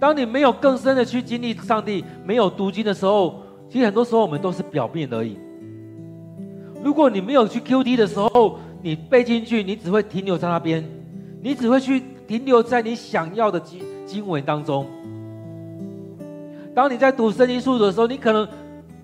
[0.00, 5.38] 当你没有更深的去经历上帝，没有读经的时候，其实很多时候我们都是表面而已。
[6.82, 10.84] 如果你没有去 QT 的时候，你背进去，你只会停留在那边，
[11.40, 14.86] 你只会去停留在你想要的经经文当中。
[16.74, 18.48] 当你在读圣经书的时候，你可能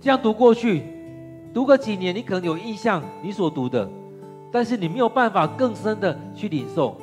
[0.01, 0.83] 这样读过去，
[1.53, 3.89] 读个几年，你可能有印象你所读的，
[4.53, 6.97] 但是你没有办法更深的去领受。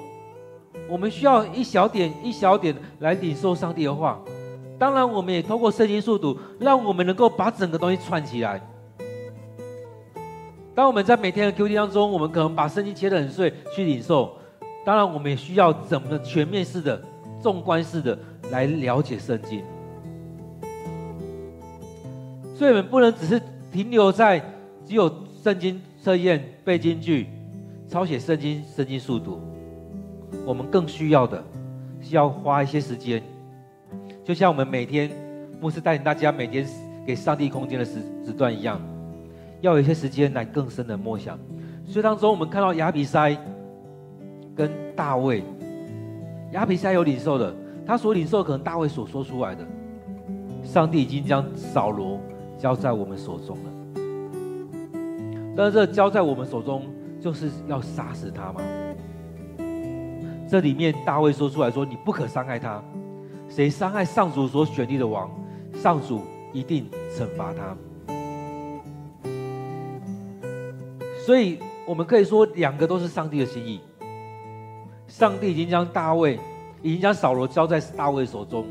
[0.90, 4.20] 我们需要一小点一小点来领受上帝的话。
[4.78, 8.62] 当然，我们也通过圣经速读，让我们能够把整个东西串起来。
[10.76, 14.36] 当我们在每天的 QT 当中，我们可能把圣经切得很碎去领受。
[14.84, 17.02] 当然，我们也需要怎么全面式的、
[17.42, 18.20] 纵观式的
[18.52, 19.64] 来了解圣经。
[22.54, 23.42] 所以，我们不能只是
[23.76, 24.42] 停留在
[24.86, 27.28] 只有圣经测验、背经句、
[27.90, 29.42] 抄写圣经、圣经速读。
[30.46, 31.44] 我们更需要的
[32.00, 33.22] 是要花一些时间，
[34.24, 35.12] 就像我们每天
[35.60, 36.66] 牧师带领大家每天
[37.06, 38.80] 给上帝空间的时时段一样。
[39.60, 41.38] 要有一些时间来更深的默想，
[41.86, 43.38] 所以当中我们看到亚比筛
[44.56, 45.44] 跟大卫，
[46.54, 47.54] 亚比筛有领受的，
[47.86, 49.66] 他所领受可能大卫所说出来的，
[50.64, 52.18] 上帝已经将扫罗
[52.66, 53.70] 交在我们手中了，
[55.56, 56.88] 但是这交在我们手中
[57.22, 58.60] 就是要杀死他吗？
[60.50, 62.84] 这里面大卫说出来说，你不可伤害他，
[63.48, 65.30] 谁伤害上主所选立的王，
[65.76, 67.78] 上主一定惩罚他。
[71.24, 73.80] 所以，我们可以说，两个都是上帝的心意。
[75.06, 76.40] 上帝已经将大卫，
[76.82, 78.66] 已经将扫罗交在大卫手中。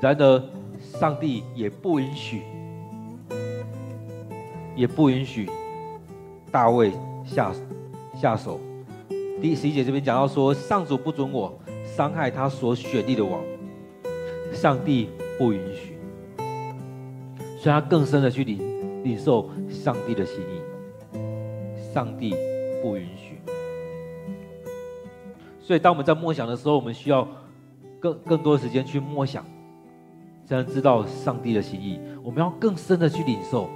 [0.00, 0.42] 然而，
[0.98, 2.42] 上帝也不允许，
[4.76, 5.48] 也不允许
[6.50, 6.92] 大卫
[7.24, 7.52] 下
[8.14, 8.60] 下手。
[9.40, 13.40] 第十一节这边讲到说，上主不准我伤害他所选立的王，
[14.52, 15.98] 上帝不允许，
[17.58, 19.50] 所以他更深的去领领受。
[19.68, 22.34] 上帝的心意，上帝
[22.80, 23.38] 不允许。
[25.60, 27.26] 所以，当我们在默想的时候，我们需要
[27.98, 29.44] 更更多时间去默想，
[30.46, 32.00] 才能知道上帝的心意。
[32.22, 33.68] 我们要更深的去领受。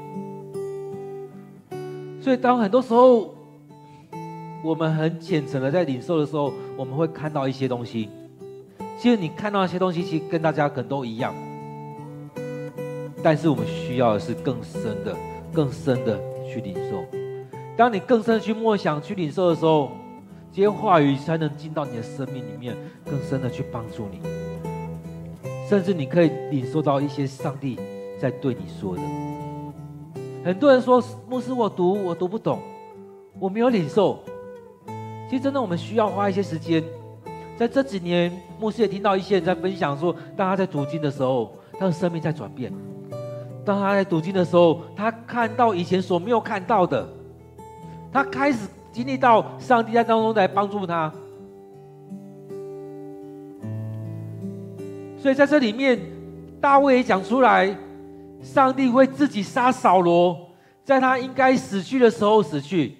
[2.20, 3.34] 所以，当很多时候
[4.62, 8.08] 我们很虔诚的在领受的时候，我们会看到一些东西。
[8.98, 11.34] 其实，你看到那些东西，其实跟大家可能都一样，
[13.22, 15.16] 但是我们需要的是更深的。
[15.50, 17.02] 更深的去领受，
[17.74, 19.90] 当你更深的去默想、去领受的时候，
[20.52, 24.20] 这些话语才能进到你的生命里面，更深的去帮助你。
[25.68, 27.78] 甚至你可以领受到一些上帝
[28.18, 29.02] 在对你说的。
[30.42, 32.58] 很多人说牧师，我读我读不懂，
[33.38, 34.18] 我没有领受。
[35.28, 36.82] 其实真的，我们需要花一些时间。
[37.58, 42.72] 在这几年，牧师也听到一些人在分享说，当他在读经的时候，他的生命在转变。
[43.62, 47.06] 当他在读经的时候，他看到以前所没有看到的，
[48.10, 51.12] 他开始经历到上帝在当中来帮助他。
[55.18, 55.98] 所以在这里面，
[56.60, 57.76] 大卫也讲出来，
[58.42, 60.50] 上帝会自己杀扫罗，
[60.84, 62.96] 在他应该死去的时候死去，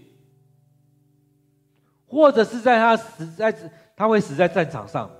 [2.07, 3.55] 或者是在他死在
[3.97, 5.11] 他会死在战场上。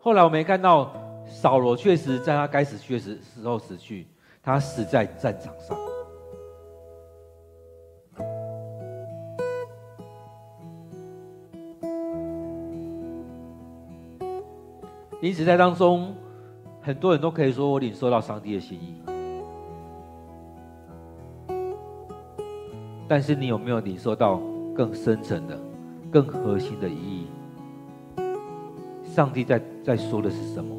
[0.00, 0.92] 后来我没看到。
[1.30, 4.06] 扫罗确实在他该死去的时时候死去，
[4.42, 5.76] 他死在战场上。
[15.20, 16.14] 因此，在当中，
[16.80, 18.94] 很多人都可以说我领受到上帝的心意，
[23.08, 24.40] 但是你有没有领受到
[24.72, 25.58] 更深层的、
[26.08, 27.26] 更核心的意义？
[29.02, 30.76] 上帝在在说的是什么？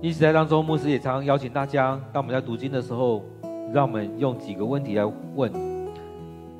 [0.00, 3.24] 因此，在当中，牧师也常常邀请大家，当我们在读经的时候，
[3.72, 5.04] 让我们用几个问题来
[5.34, 5.50] 问。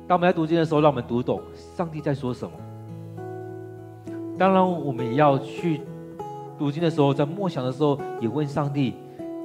[0.05, 1.41] 当我们在读经的时候，让我们读懂
[1.77, 2.51] 上帝在说什么。
[4.37, 5.81] 当然，我们也要去
[6.57, 8.95] 读经的时候，在默想的时候，也问上帝：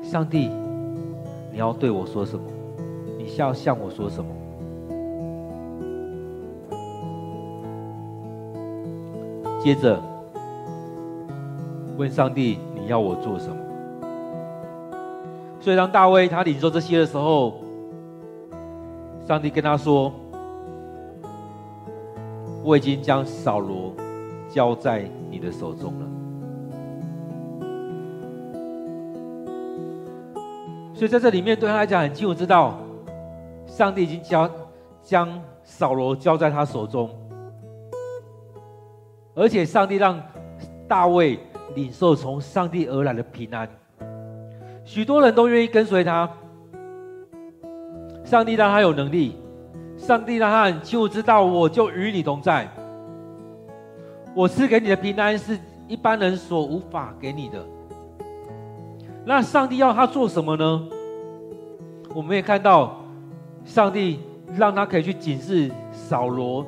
[0.02, 0.50] 上帝，
[1.52, 2.42] 你要对我说什么？
[3.18, 4.30] 你要向我说什么？
[9.62, 10.00] 接着
[11.96, 13.56] 问上帝：你要我做什么？
[15.60, 17.60] 所以，当大卫他领受这些的时候，
[19.26, 20.10] 上帝跟他说
[22.64, 23.92] ：“我已经将扫罗
[24.48, 26.06] 交在你的手中了。”
[30.94, 32.78] 所以，在这里面对他来讲很清楚知道，
[33.66, 34.50] 上帝已经交
[35.00, 37.08] 将扫罗交在他手中，
[39.34, 40.20] 而且上帝让
[40.88, 41.38] 大卫
[41.76, 43.68] 领受从上帝而来的平安，
[44.84, 46.28] 许多人都愿意跟随他。
[48.24, 49.36] 上帝让他有能力，
[49.96, 52.68] 上帝让他很清楚知道，我就与你同在。
[54.38, 55.58] 我赐给你的平安是
[55.88, 57.58] 一般人所无法给你的。
[59.24, 60.86] 那上帝要他做什么呢？
[62.14, 63.00] 我们也看到，
[63.64, 64.20] 上帝
[64.56, 66.64] 让他可以去警示扫罗，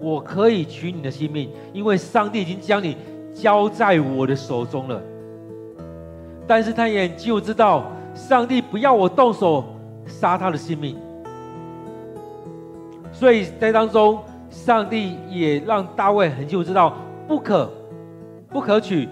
[0.00, 2.96] 我可以取你的性命，因为上帝已经将你
[3.34, 4.98] 交在我的手中了。
[6.46, 9.62] 但是他也很清楚知道，上帝不要我动手
[10.06, 10.96] 杀他的性命，
[13.12, 16.94] 所以在当中，上帝也让大卫很清楚知道，
[17.30, 17.70] 不可，
[18.48, 19.08] 不可取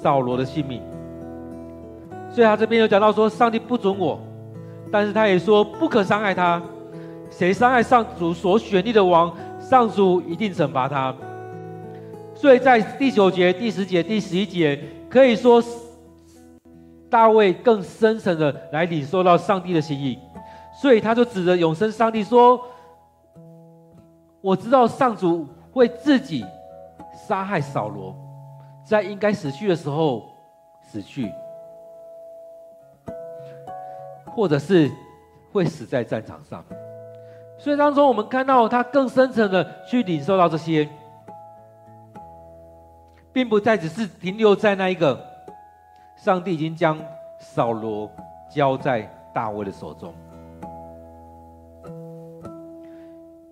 [0.00, 0.80] 扫罗的性命。
[2.30, 4.18] 所以他这边有讲到说，上帝不准我，
[4.90, 6.62] 但是他也说不可伤害他。
[7.28, 11.14] 谁伤害上主所选立的王，上主一定惩罚他。
[12.34, 15.62] 所以在第九节、第十节、第十一节，可以说
[17.10, 20.18] 大卫更深层的来领受到上帝的心意。
[20.80, 22.58] 所以他就指着永生上帝说
[24.40, 26.42] ：“我知道上主会自己
[27.28, 28.16] 杀害扫罗，
[28.82, 30.30] 在应该死去的时候
[30.80, 31.30] 死去。”
[34.24, 34.90] 或者是
[35.52, 36.64] 会死在战场上，
[37.58, 40.88] 所以当中我们看到他更深层的去领受到这些，
[43.32, 45.20] 并不再只是停留在那一个，
[46.14, 46.96] 上帝已经将
[47.40, 48.08] 扫罗
[48.48, 49.02] 交在
[49.34, 50.14] 大卫的手中。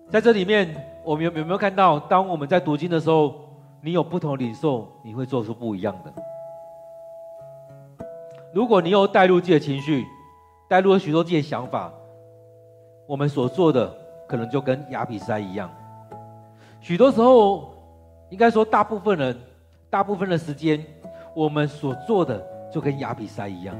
[0.09, 0.73] 在这里面，
[1.03, 3.35] 我们有有没有看到，当我们在读经的时候，
[3.81, 6.13] 你有不同领受，你会做出不一样的。
[8.53, 10.05] 如果你有带入自己的情绪，
[10.67, 11.91] 带入了许多自己的想法，
[13.05, 13.93] 我们所做的
[14.27, 15.69] 可能就跟亚比筛一样。
[16.81, 17.71] 许多时候，
[18.29, 19.37] 应该说大部分人，
[19.89, 20.83] 大部分的时间，
[21.35, 23.75] 我们所做的就跟亚比筛一样，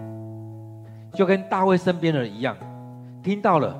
[1.13, 2.55] 就跟大卫身边的人一样，
[3.23, 3.75] 听到了，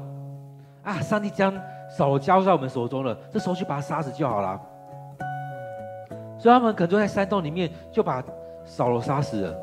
[0.83, 1.53] 啊，上帝将
[1.95, 4.59] 扫罗交在我们手中了，这时候去把他杀死就好了。
[6.37, 8.23] 所以他们可能就在山洞里面就把
[8.65, 9.55] 扫罗杀死了，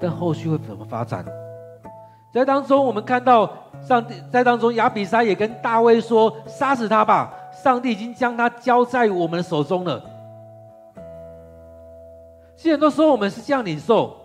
[0.00, 1.24] 但后续会怎么发展？
[2.32, 3.50] 在当中，我们看到
[3.86, 7.32] 上帝在当中，亚比筛也跟大卫说：“杀死他吧！
[7.52, 10.02] 上帝已经将他交在我们的手中了。”
[12.56, 14.16] 其实很多时候我们是这样领受，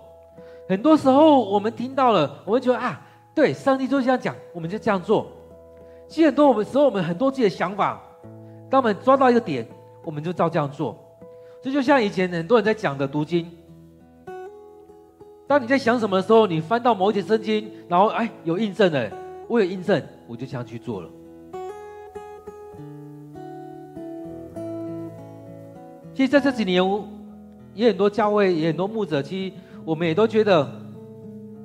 [0.70, 3.02] 很多时候我们听到了，我们觉得啊，
[3.36, 5.28] 对，上帝就这样讲，我们就这样做。
[6.08, 8.02] 其实很多我们时候，我们很多自己的想法，
[8.70, 9.68] 当我们抓到一个点，
[10.06, 10.98] 我们就照这样做。
[11.68, 13.46] 这就像以前很多人在讲的读经。
[15.46, 19.12] 当你在想什么的时候，你翻到某一节圣经，然后哎有印证了，
[19.50, 21.10] 我有印证，我就这样去做了。
[26.14, 26.82] 其实在这几年，
[27.74, 30.72] 也很多教会，也很多牧者，其实我们也都觉得，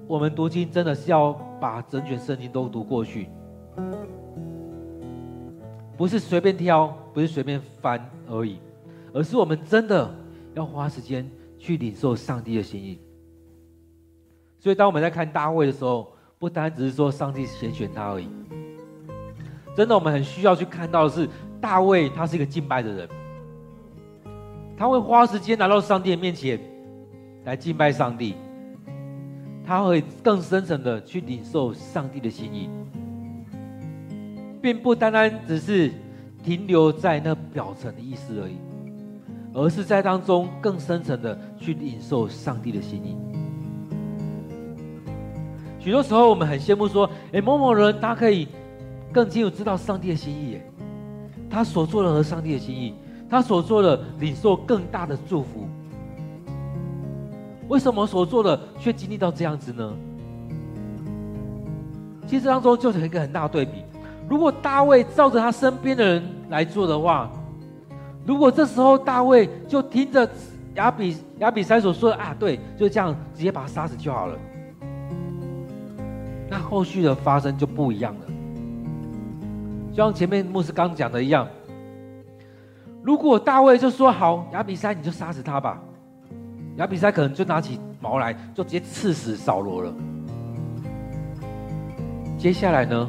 [0.08, 3.28] 我们读经真的是要把整卷圣经都读过去，
[5.96, 8.58] 不是随便挑，不是随便翻而已，
[9.12, 10.14] 而是我们真的
[10.54, 12.98] 要花时间去领受上帝的心意。
[14.58, 18.28] 所以，当我们在看大卫的时候，不单只是说上帝拣选他而已。
[19.76, 21.28] 真的，我们很需要去看到的是，
[21.60, 23.08] 大卫他是一个敬拜的人，
[24.76, 26.60] 他会花时间来到上帝的面前
[27.44, 28.34] 来敬拜上帝，
[29.64, 32.68] 他会更深层的去领受上帝的心意，
[34.60, 35.90] 并不单单只是
[36.42, 38.56] 停留在那表层的意思而已，
[39.54, 43.16] 而是在当中更深层的去领受上帝的心意。
[45.78, 48.46] 许多时候，我们很羡慕说：“哎，某某人他可以
[49.12, 50.60] 更清楚知道上帝的心意，
[51.50, 52.94] 他所做的和上帝的心意，
[53.28, 55.66] 他所做的领受更大的祝福。
[57.68, 59.92] 为什么所做的却经历到这样子呢？
[62.26, 63.82] 其实当中就是一个很大的对比。
[64.28, 67.30] 如果大卫照着他身边的人来做的话，
[68.26, 70.28] 如果这时候大卫就听着
[70.74, 74.38] 亚比亚比筛所说的啊，对，就这样直接把他杀死就好了。”
[76.48, 78.26] 那后续的发生就不一样了，
[79.90, 81.48] 就像前面牧师刚讲的一样，
[83.02, 85.80] 如果大卫就说好，亚比筛你就杀死他吧，
[86.76, 89.94] 亚比筛可能就拿起矛来，就直接刺死扫罗了。
[92.36, 93.08] 接下来呢？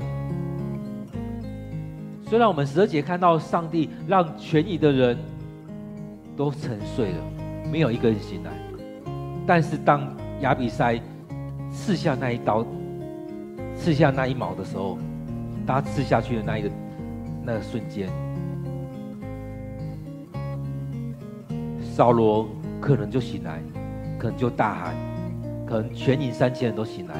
[2.27, 5.17] 虽然我们十二节看到上帝让全营的人
[6.35, 7.23] 都沉睡了，
[7.71, 8.51] 没有一个人醒来，
[9.45, 10.01] 但是当
[10.41, 10.99] 亚比筛
[11.71, 12.65] 刺下那一刀。
[13.75, 14.97] 刺下那一矛的时候，
[15.65, 16.71] 他刺下去的那一个
[17.43, 18.07] 那个瞬间，
[21.81, 22.47] 扫罗
[22.79, 23.61] 可能就醒来，
[24.17, 24.95] 可能就大喊，
[25.65, 27.15] 可能全营三千人都醒来。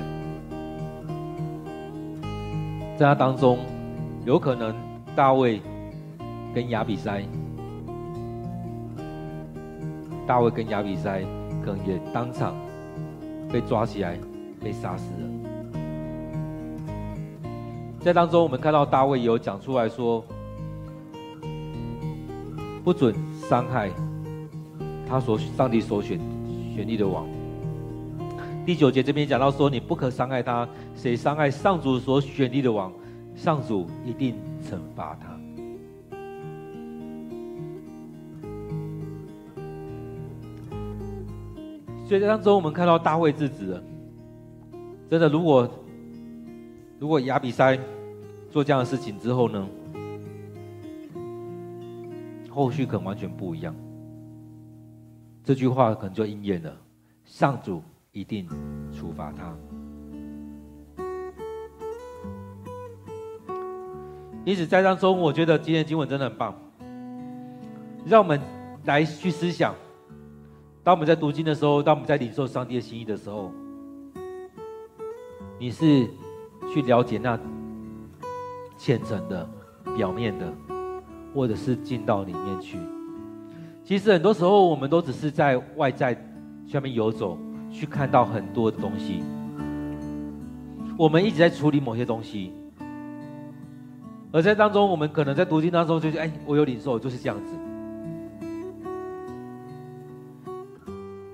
[2.98, 3.58] 在他当中，
[4.24, 4.74] 有可能
[5.16, 5.62] 大卫
[6.56, 7.24] 跟亚比筛，
[10.26, 11.24] 大卫跟亚比筛
[11.64, 12.56] 可能也当场
[13.52, 14.18] 被抓起来，
[14.60, 15.30] 被杀死了。
[18.00, 20.26] 在当中，我们看到大卫有讲出来说，
[22.84, 23.14] 不准
[23.48, 23.92] 伤害
[25.08, 26.20] 他所上帝所选
[26.76, 27.28] 选立的王。
[28.66, 32.92] 第九节这边讲到说，你不可伤害他，谁伤害上主所选立的王，
[33.36, 35.38] 上主一定惩罚他。
[42.08, 43.84] 所以在当中，我们看到大卫制止了。
[45.10, 45.70] 真的，如果
[47.00, 47.80] 如果亚比筛
[48.50, 49.68] 做这样的事情之后呢，
[52.50, 53.76] 后续可能完全不一样。
[55.44, 56.76] 这句话可能就应验了，
[57.26, 57.84] 上主。
[58.16, 58.48] 一定
[58.94, 59.58] 处罚他。
[64.46, 66.54] 因此，在当中，我觉得今天的经文真的很棒，
[68.06, 68.40] 让我们
[68.86, 69.74] 来去思想：
[70.84, 73.52] 当我们在读经的时候，当我们在领受上帝的心意的时候，
[75.60, 76.08] 你是
[76.74, 77.40] 去了解那
[78.78, 79.50] 浅层的、
[79.96, 80.46] 表面的，
[81.34, 82.78] 或者是进到里面去？
[83.84, 86.14] 其实很多时候，我们都只是在外在
[86.68, 87.38] 下面游走。
[87.76, 89.24] 去看到很多的东西，
[90.96, 92.54] 我们一直在处理某些东西，
[94.34, 97.54] 而在当中，我们可能在读经当中就是，哎，我有领受，就是这样子。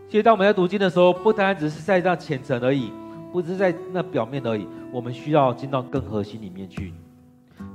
[0.09, 2.91] 其实，当我们在读经的时候，不单单只是在那浅层而已，
[3.31, 6.93] 不只是在那表面而已，我们需要进到更核心里面去，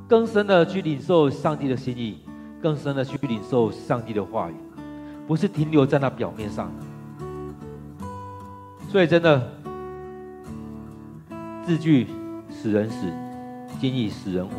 [0.07, 2.19] 更深的去领受上帝的心意，
[2.61, 4.55] 更深的去领受上帝的话语，
[5.27, 6.71] 不是停留在那表面上。
[8.91, 9.51] 所以，真的，
[11.65, 12.09] 字句
[12.51, 13.07] 使人死，
[13.81, 14.55] 经意使人活。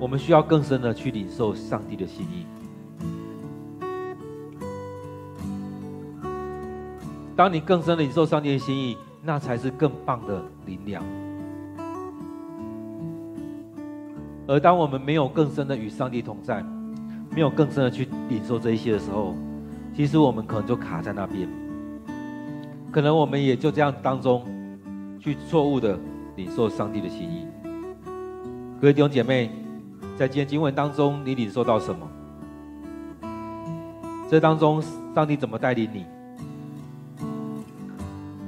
[0.00, 2.46] 我们需要更深的去领受上帝的心意。
[7.34, 11.02] 当你更深的领受上帝的心意，那才是更棒的灵粮。
[14.46, 16.64] 而当我们没有更深的与上帝同在，
[17.30, 19.34] 没有更深的去领受这一些的时候，
[19.94, 21.48] 其实我们可能就卡在那边。
[22.90, 24.42] 可能我们也就这样当中，
[25.20, 25.98] 去错误的
[26.36, 27.46] 领受上帝的心意。
[28.80, 29.50] 各位弟兄姐妹，
[30.18, 32.10] 在今天经文当中，你领受到什么？
[34.28, 34.82] 这当中，
[35.14, 36.04] 上帝怎么带领你？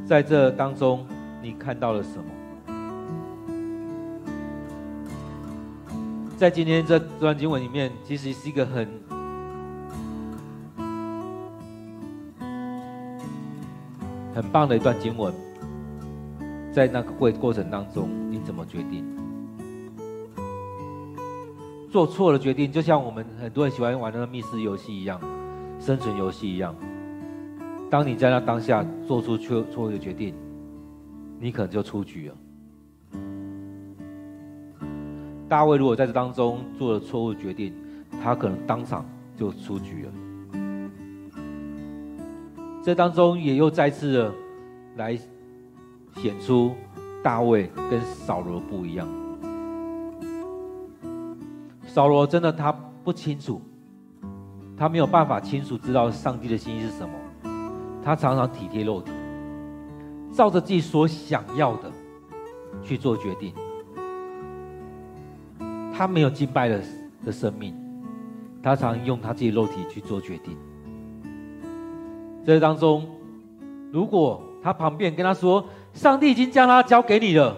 [0.04, 1.06] 在这当中，
[1.40, 2.24] 你看到了什么？
[6.36, 8.88] 在今天这段经文里面，其实是一个很。
[14.34, 15.32] 很棒的一段经文，
[16.72, 19.19] 在那个会过程当中，你怎么决定？
[21.90, 25.20] 做错了决定，就像我们很多人喜欢玩那个密室游戏一样，
[25.80, 26.74] 生存游戏一样。
[27.90, 30.32] 当你在那当下做出错错误的决定，
[31.40, 32.34] 你可能就出局了。
[35.48, 37.74] 大卫如果在这当中做了错误决定，
[38.22, 39.04] 他可能当场
[39.36, 40.12] 就出局了。
[42.84, 44.32] 这当中也又再次的
[44.96, 45.18] 来
[46.14, 46.72] 显出
[47.20, 49.08] 大卫跟扫罗不一样。
[51.92, 52.70] 扫罗真的他
[53.02, 53.60] 不清楚，
[54.76, 57.12] 他没有办法清楚知道上帝的心意是什么，
[58.00, 59.10] 他常常体贴肉体，
[60.32, 61.90] 照着自己所想要的
[62.80, 63.52] 去做决定。
[65.92, 66.80] 他没有敬拜的
[67.24, 67.74] 的生命，
[68.62, 70.56] 他常用他自己肉体去做决定。
[72.46, 73.04] 这当中，
[73.92, 77.56] 如果他旁边跟他说：“上帝已经将他交给你了。”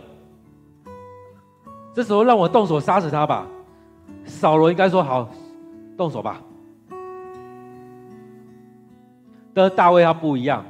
[1.92, 3.46] 这时候让我动手杀死他吧。
[4.24, 5.28] 扫罗应该说：“好，
[5.96, 6.40] 动手吧。”
[9.54, 10.64] 但大卫他不一样，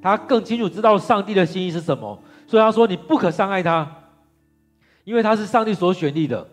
[0.00, 3.90] 他更清楚知道上帝的心意是什么，所以他说：“你不可伤害他，
[5.04, 6.46] 因为他是上帝所选立的。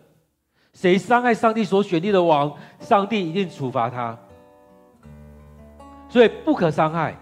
[0.73, 4.17] 谁伤害上帝所选立的王，上帝一定处罚他。”
[6.09, 7.15] 所以不可伤害。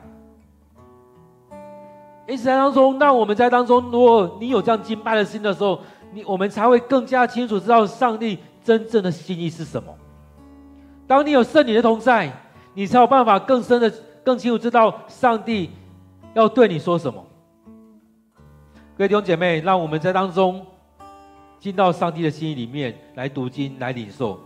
[2.25, 5.77] 因此在当中，那我们在当中，如果你有这样敬拜的心的时候，
[6.13, 9.93] 你我们才会更加清楚知道上帝真正的心意是什么。
[11.05, 12.31] 当你有圣灵的同在，
[12.73, 13.91] 你才有办法更深的、
[14.23, 15.69] 更清楚知道上帝
[16.33, 17.23] 要对你说什么。
[18.97, 20.65] 各位弟兄姐妹，让我们在当中
[21.59, 24.39] 进到上帝的心意里面来读经、来领受，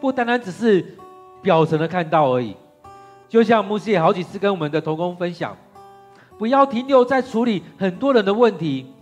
[0.00, 0.96] 不单单只是
[1.40, 2.56] 表层的看到而已。
[3.28, 5.56] 就像牧师也好几次跟我们的同工分享，
[6.38, 8.92] 不要停留在处理很多人的问题，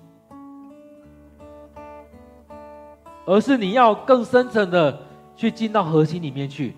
[3.30, 5.06] 而是你要更深层的
[5.36, 6.74] 去进到核心里面去。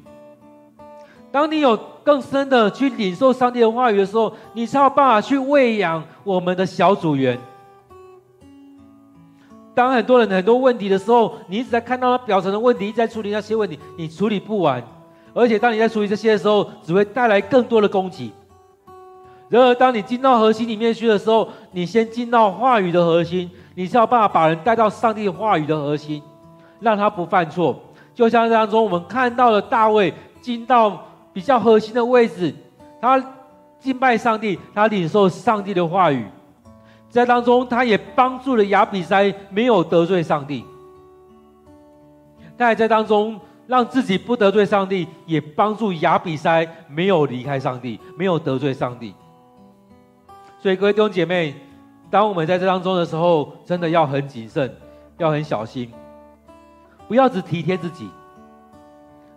[1.31, 1.75] 当你有
[2.05, 7.39] 更深的去领受上帝的话语的时候，你才有办法去喂养我们的小组员。
[9.75, 14.85] 当很多人很多问题的时候，你一直在看到他表层的问题，一直在处理那些问题，你处理不完。
[15.33, 18.31] 而且当你在处理这些的时候，只会带来更多的攻击。
[19.49, 26.23] 然而，当你进到核心里面去的时候，你先进到话语的核心，你是要办法把人带到上帝话语的核心，
[26.83, 27.81] 让他不犯错。
[28.15, 30.13] 就像当中我们看到了大卫
[30.43, 31.03] 进到
[31.33, 32.55] 比较核心的位置，
[33.01, 33.25] 他
[33.81, 36.27] 敬拜上帝，他领受上帝的话语。
[37.09, 40.65] 在当中，他也帮助了亚比筛没有得罪上帝。
[42.57, 49.15] 他也在当中让自己不得罪上帝，也帮助亚比筛没有离开上帝，没有得罪上帝。
[50.59, 51.55] 所以，各位弟兄姐妹，
[52.09, 54.73] 当我们在这当中的时候，真的要很谨慎，
[55.19, 55.91] 要很小心，
[57.13, 58.09] 不要只体贴自己，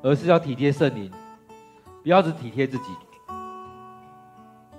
[0.01, 1.11] 而是要体贴圣灵；
[2.03, 2.85] 不要只体贴自己，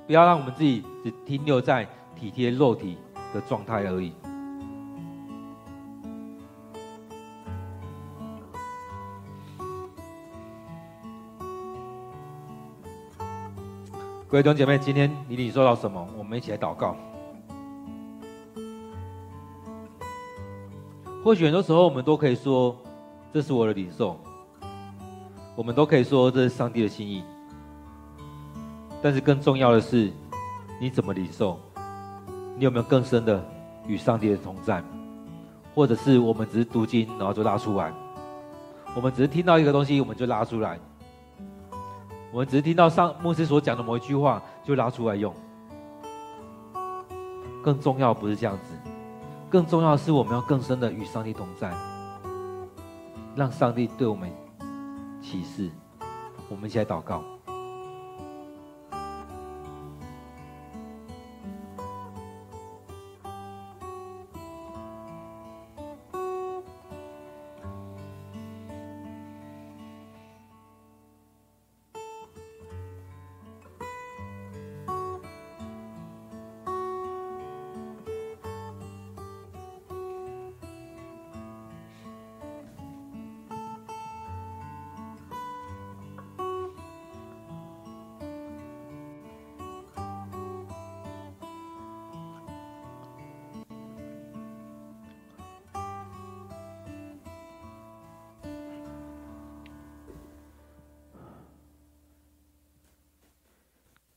[0.07, 1.87] 不要让我们自己只停留在。
[2.19, 2.97] 体贴肉体
[3.35, 4.15] 的状态而已。
[14.27, 16.09] 各位弟兄姐妹，今天你领受到什么？
[16.17, 16.97] 我们一起来祷告。
[21.23, 22.75] 或许很多时候我们都可以说，
[23.37, 24.17] 这是我的领受；
[25.55, 27.23] 我们都可以说，这是上帝的心意。
[29.03, 30.11] 但是更重要的是，
[30.81, 31.61] 你怎么领受？
[32.57, 33.45] 你有没有更深的
[33.87, 34.83] 与上帝的同在？
[35.75, 37.93] 或者是我们只是读经，然后就拉出来？
[38.95, 40.81] 我们只是听到一个东西，我们就拉出来？
[42.33, 45.31] 我们只是听到上牧师所讲的某一句话，就拉出来用？
[47.63, 48.91] 更重要不是这样子，
[49.51, 51.71] 更重要是我们要更深的与上帝同在，
[53.37, 54.33] 让上帝对我们
[55.21, 55.71] 启示。
[56.49, 57.36] 我们一起来祷告。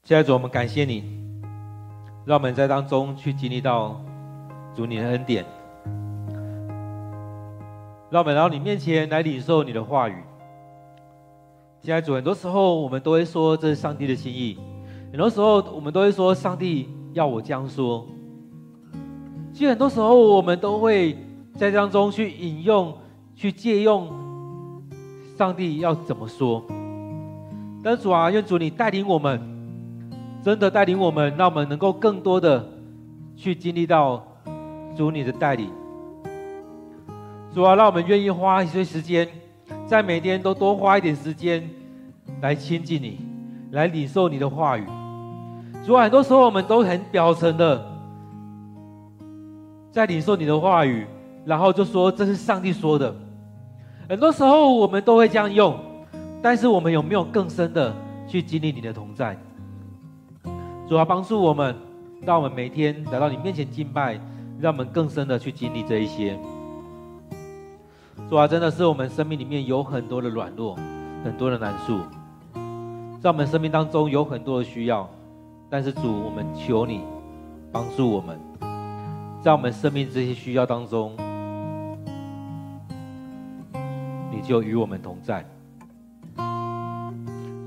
[0.09, 1.03] 现在主，我们感谢你，
[2.25, 4.01] 让我们在当中去经历到
[4.75, 5.45] 主你的恩典，
[8.09, 10.15] 让我们到你面前来领受你的话语。
[11.83, 14.57] 现在主，很多时候我们都会说这是上帝的心意，
[15.11, 18.03] 很多时候我们都会说上帝要我这样说。
[19.53, 21.15] 其实很多时候我们都会
[21.55, 22.97] 在当中去引用、
[23.35, 24.09] 去借用
[25.37, 26.65] 上帝要怎么说。
[27.83, 29.58] 但主啊，愿主你带领我们。
[30.41, 32.65] 真的带领我们，让我们能够更多的
[33.35, 34.25] 去经历到
[34.95, 35.69] 主你的带领。
[37.53, 39.27] 主啊，让我们愿意花一些时间，
[39.85, 41.67] 在每天都多花一点时间
[42.41, 43.19] 来亲近你，
[43.71, 44.85] 来领受你的话语。
[45.85, 47.85] 主啊，很多时候我们都很表层的
[49.91, 51.05] 在领受你的话语，
[51.43, 53.13] 然后就说这是上帝说的。
[54.07, 55.77] 很多时候我们都会这样用，
[56.41, 57.93] 但是我们有没有更深的
[58.27, 59.37] 去经历你的同在？
[60.89, 61.75] 主啊，帮助我们，
[62.23, 64.19] 让我们每天来到你面前敬拜，
[64.59, 66.35] 让我们更深的去经历这一些。
[68.27, 70.75] 主啊，真的是我们生命里面有很多的软弱，
[71.23, 71.99] 很多的难处，
[73.21, 75.07] 在我们生命当中有很多的需要，
[75.69, 77.01] 但是主，我们求你
[77.71, 78.39] 帮助我们，
[79.43, 81.15] 在我们生命这些需要当中，
[84.31, 85.45] 你就与我们同在，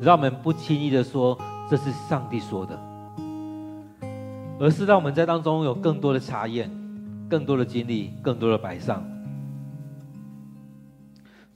[0.01, 1.39] 让我们不轻易的说
[1.71, 2.92] 这是上帝说的。
[4.63, 6.71] 而是让我们在当中有更多的查验，
[7.29, 9.05] 更多的经历，更多的摆上。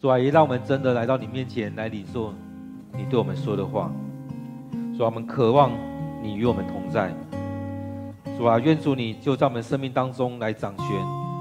[0.01, 2.35] 主啊，也让我们真的来到你面前来领受
[2.93, 3.93] 你对我们说的话。
[4.97, 5.71] 主啊，我们渴望
[6.21, 7.15] 你与我们同在。
[8.37, 10.87] 主啊，愿主你就在我们生命当中来掌权，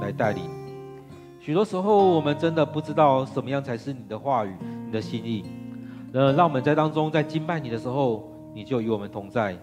[0.01, 0.43] 来带领。
[1.39, 4.53] 许多时候，我们真的不知道什么样才是你的话语、
[4.85, 5.43] 你的心意。
[6.13, 9.55] 呃，让我们在当中，在敬拜你的时候，你就与我们同在；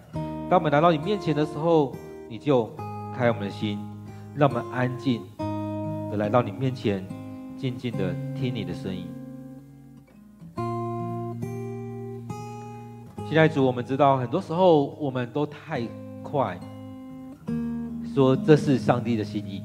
[0.53, 1.91] 当我们来到你面前的时候，
[2.29, 2.69] 你就
[3.17, 3.79] 开我们的心，
[4.35, 5.23] 让我们安静
[6.11, 7.03] 的来到你面前，
[7.57, 9.07] 静静的听你的声音。
[13.25, 15.81] 现在主，我们知道，很多时候我们都太
[16.21, 16.55] 快
[18.13, 19.63] 说这是上帝的心意。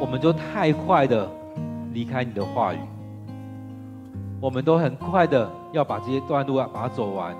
[0.00, 1.30] 我们就太快的
[1.92, 2.78] 离开你的话语，
[4.40, 7.36] 我们都很快的要把这些段路啊把它走完，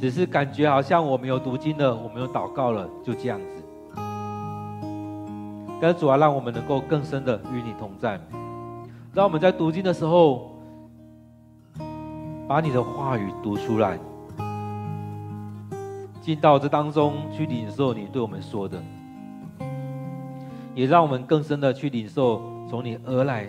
[0.00, 3.62] 只是感觉好像我们有读经了，我们有祷告了，就这样子。
[5.80, 8.20] 但是主啊，让我们能够更深的与你同在，
[9.12, 10.52] 让我们在读经的时候，
[12.46, 13.98] 把你的话语读出来，
[16.20, 18.80] 进到这当中去领受你对我们说的。
[20.74, 22.40] 也让我们更深的去领受
[22.70, 23.46] 从你而来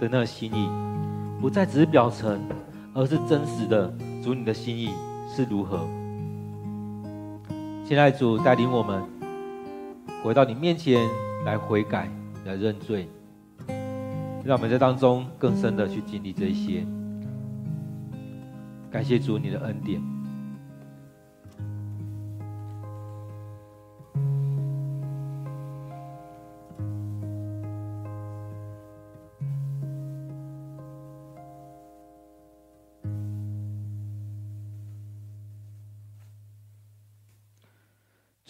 [0.00, 0.68] 的那个心意，
[1.40, 2.40] 不再只是表层，
[2.92, 3.92] 而是真实的。
[4.20, 4.90] 主，你的心意
[5.34, 5.86] 是如何？
[7.84, 9.02] 现在主带领我们
[10.22, 11.08] 回到你面前
[11.44, 12.08] 来悔改、
[12.44, 13.08] 来认罪，
[14.44, 16.84] 让我们在当中更深的去经历这些。
[18.90, 20.19] 感谢主你的恩典。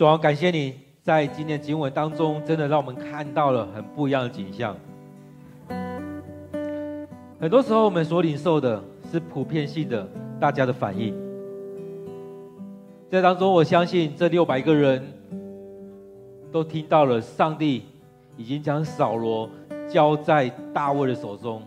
[0.01, 4.75] 主啊，感谢你在今天经文当中，真的让我们看到了很不一样的景象。
[7.39, 8.83] 很多时候，我们所领受的
[9.13, 10.09] 是普遍性的，
[10.41, 11.15] 大家的反应。
[13.11, 15.07] 在当中，我相信这六百个人
[16.51, 17.83] 都听到了，上帝
[18.39, 19.51] 已经将扫罗
[19.87, 21.61] 交在大卫的手中。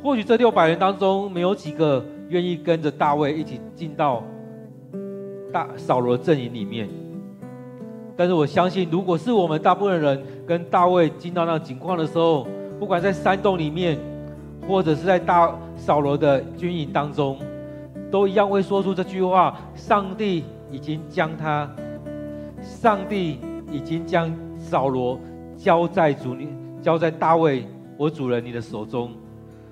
[0.00, 4.22] 或许这六百人当中，没有几个愿意跟着大卫一起进到。
[5.52, 6.88] 大扫罗阵营里面，
[8.16, 12.46] 但是我相信，如果是我们大部分人跟大卫进到那个景况的时候，
[12.78, 13.98] 不管在山洞里面，
[14.66, 17.38] 或者是在大扫罗的军营当中，
[18.10, 21.70] 都一样会说出这句话：上帝已经将他，
[22.60, 23.38] 上帝
[23.70, 25.18] 已经将扫罗
[25.56, 26.48] 交在主你，
[26.82, 29.12] 交在大卫我主人你的手中，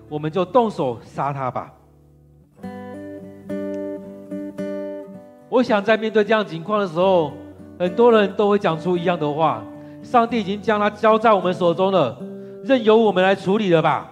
[0.08, 1.72] 我们就动手杀他吧。
[5.48, 7.32] 我想在面对这样情况的时候，
[7.78, 9.62] 很多人都会讲出一样的话：
[10.02, 12.18] 上帝已经将他交在我们手中了，
[12.64, 14.10] 任由我们来处理了吧。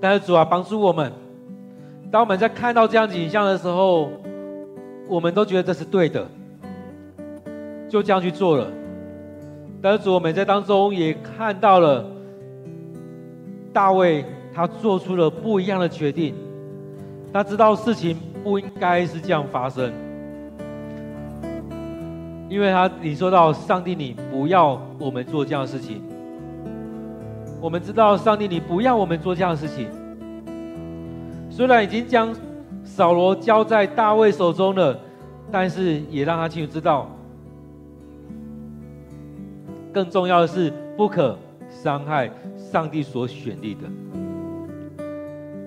[0.00, 1.12] 但是主啊，帮助我们，
[2.10, 4.10] 当我们在看到这样景象的时候，
[5.08, 6.26] 我们都觉得这是对的，
[7.88, 8.66] 就这样去做了。
[9.82, 12.04] 但是主，我们在当中也看到了
[13.72, 16.34] 大卫，他做出了不一样的决定。
[17.32, 19.92] 他知道事情不应该是这样发生，
[22.48, 26.02] 因为他你说到上帝，你不要我们做这样的事情。
[27.60, 29.88] 我们知道上帝，你不要我们做这样的事情。
[31.50, 32.34] 虽然已经将
[32.84, 34.98] 扫罗交在大卫手中了，
[35.50, 37.10] 但是也让他清楚知道，
[39.92, 41.36] 更重要的是不可
[41.68, 43.82] 伤害上帝所选立的。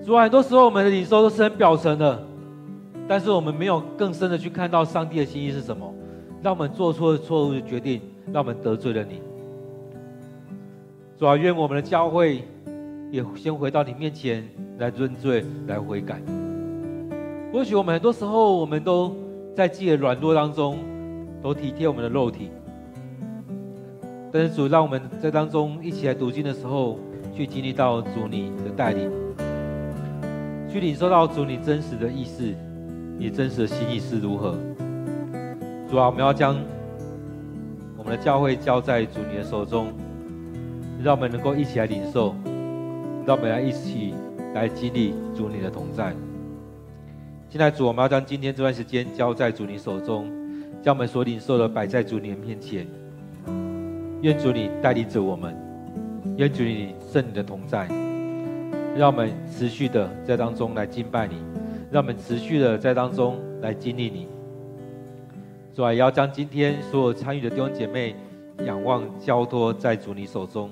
[0.04, 2.20] 主啊，很多时候我们的领受都是很表层的，
[3.06, 5.94] 但是我们没有更深的去看到上帝的心意是什么，
[6.42, 8.00] 让我们做出了错误的决定，
[8.32, 9.20] 让我们得罪了你。
[11.16, 12.42] 主啊，愿我们的教会
[13.12, 14.44] 也先回到你面前
[14.78, 16.20] 来认罪、来悔改。
[17.52, 19.14] 或许我们很多时候我们都
[19.54, 20.78] 在自己的软弱当中，
[21.40, 22.50] 都体贴我们的肉体，
[24.32, 26.98] 但是主让我们在当中一起来读经的时候，
[27.32, 29.21] 去经历到主你的带领。
[30.72, 32.42] 去领受到主你真实的意思，
[33.18, 34.56] 你真实的心意是如何？
[35.86, 36.56] 主啊，我们要将
[37.98, 39.92] 我们的教会交在主你的手中，
[41.02, 42.34] 让我们能够一起来领受，
[43.26, 44.14] 让我们来一起
[44.54, 46.14] 来经历主你的同在。
[47.50, 50.26] 现在主，我们要将今天这段时间交在主你手中，
[50.80, 52.86] 将我们所领受的摆在主你的面前。
[54.22, 55.54] 愿主你带领着我们，
[56.38, 57.86] 愿主你圣你的同在。
[58.94, 61.36] 让我们持续的在当中来敬拜你，
[61.90, 64.28] 让我们持续的在当中来经历你。
[65.74, 68.14] 主啊，也要将今天所有参与的弟兄姐妹
[68.66, 70.70] 仰望交托在主你手中，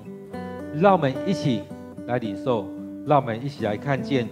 [0.75, 1.63] 让我们一起
[2.05, 2.67] 来领受，
[3.07, 4.27] 让我们一起来看见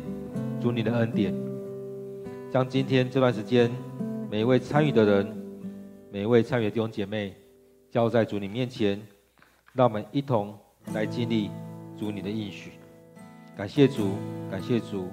[0.62, 1.34] 主你的恩典。
[2.52, 3.72] 将今天这段时间
[4.30, 5.36] 每一位参与的人
[6.12, 7.34] 每一位参与的弟兄姐妹，
[7.90, 9.02] 交在主你面前，
[9.74, 10.56] 让我们一同
[10.94, 11.50] 来经历
[11.98, 12.79] 主你的应许。
[13.60, 14.12] 感谢主，
[14.50, 15.10] 感谢主，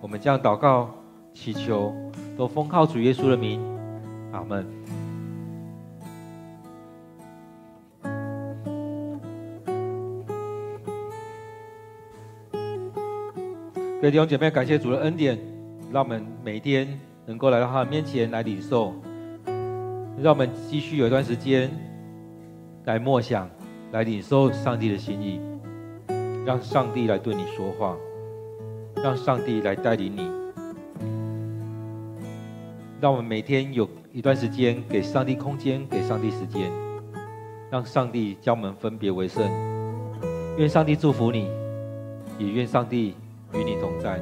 [0.00, 0.88] 我们将祷告、
[1.34, 1.94] 祈求，
[2.34, 3.60] 都奉靠主耶稣的名，
[4.32, 4.66] 阿门。
[14.00, 15.38] 各位弟兄姐妹，感谢主的恩典，
[15.92, 18.94] 让我们每天能够来到他的面前来领受。
[20.22, 21.70] 让我们继续有一段时间
[22.86, 23.46] 来默想，
[23.92, 25.38] 来领受上帝的心意，
[26.44, 27.96] 让上帝来对你说话，
[29.02, 30.30] 让上帝来带领你。
[33.00, 36.70] 让我们每天有一段时间给上帝空间，给上帝时间，
[37.70, 39.42] 让上帝将我们分别为圣。
[40.58, 41.48] 愿上帝祝福你，
[42.38, 43.14] 也愿上帝
[43.52, 44.20] 与你同在。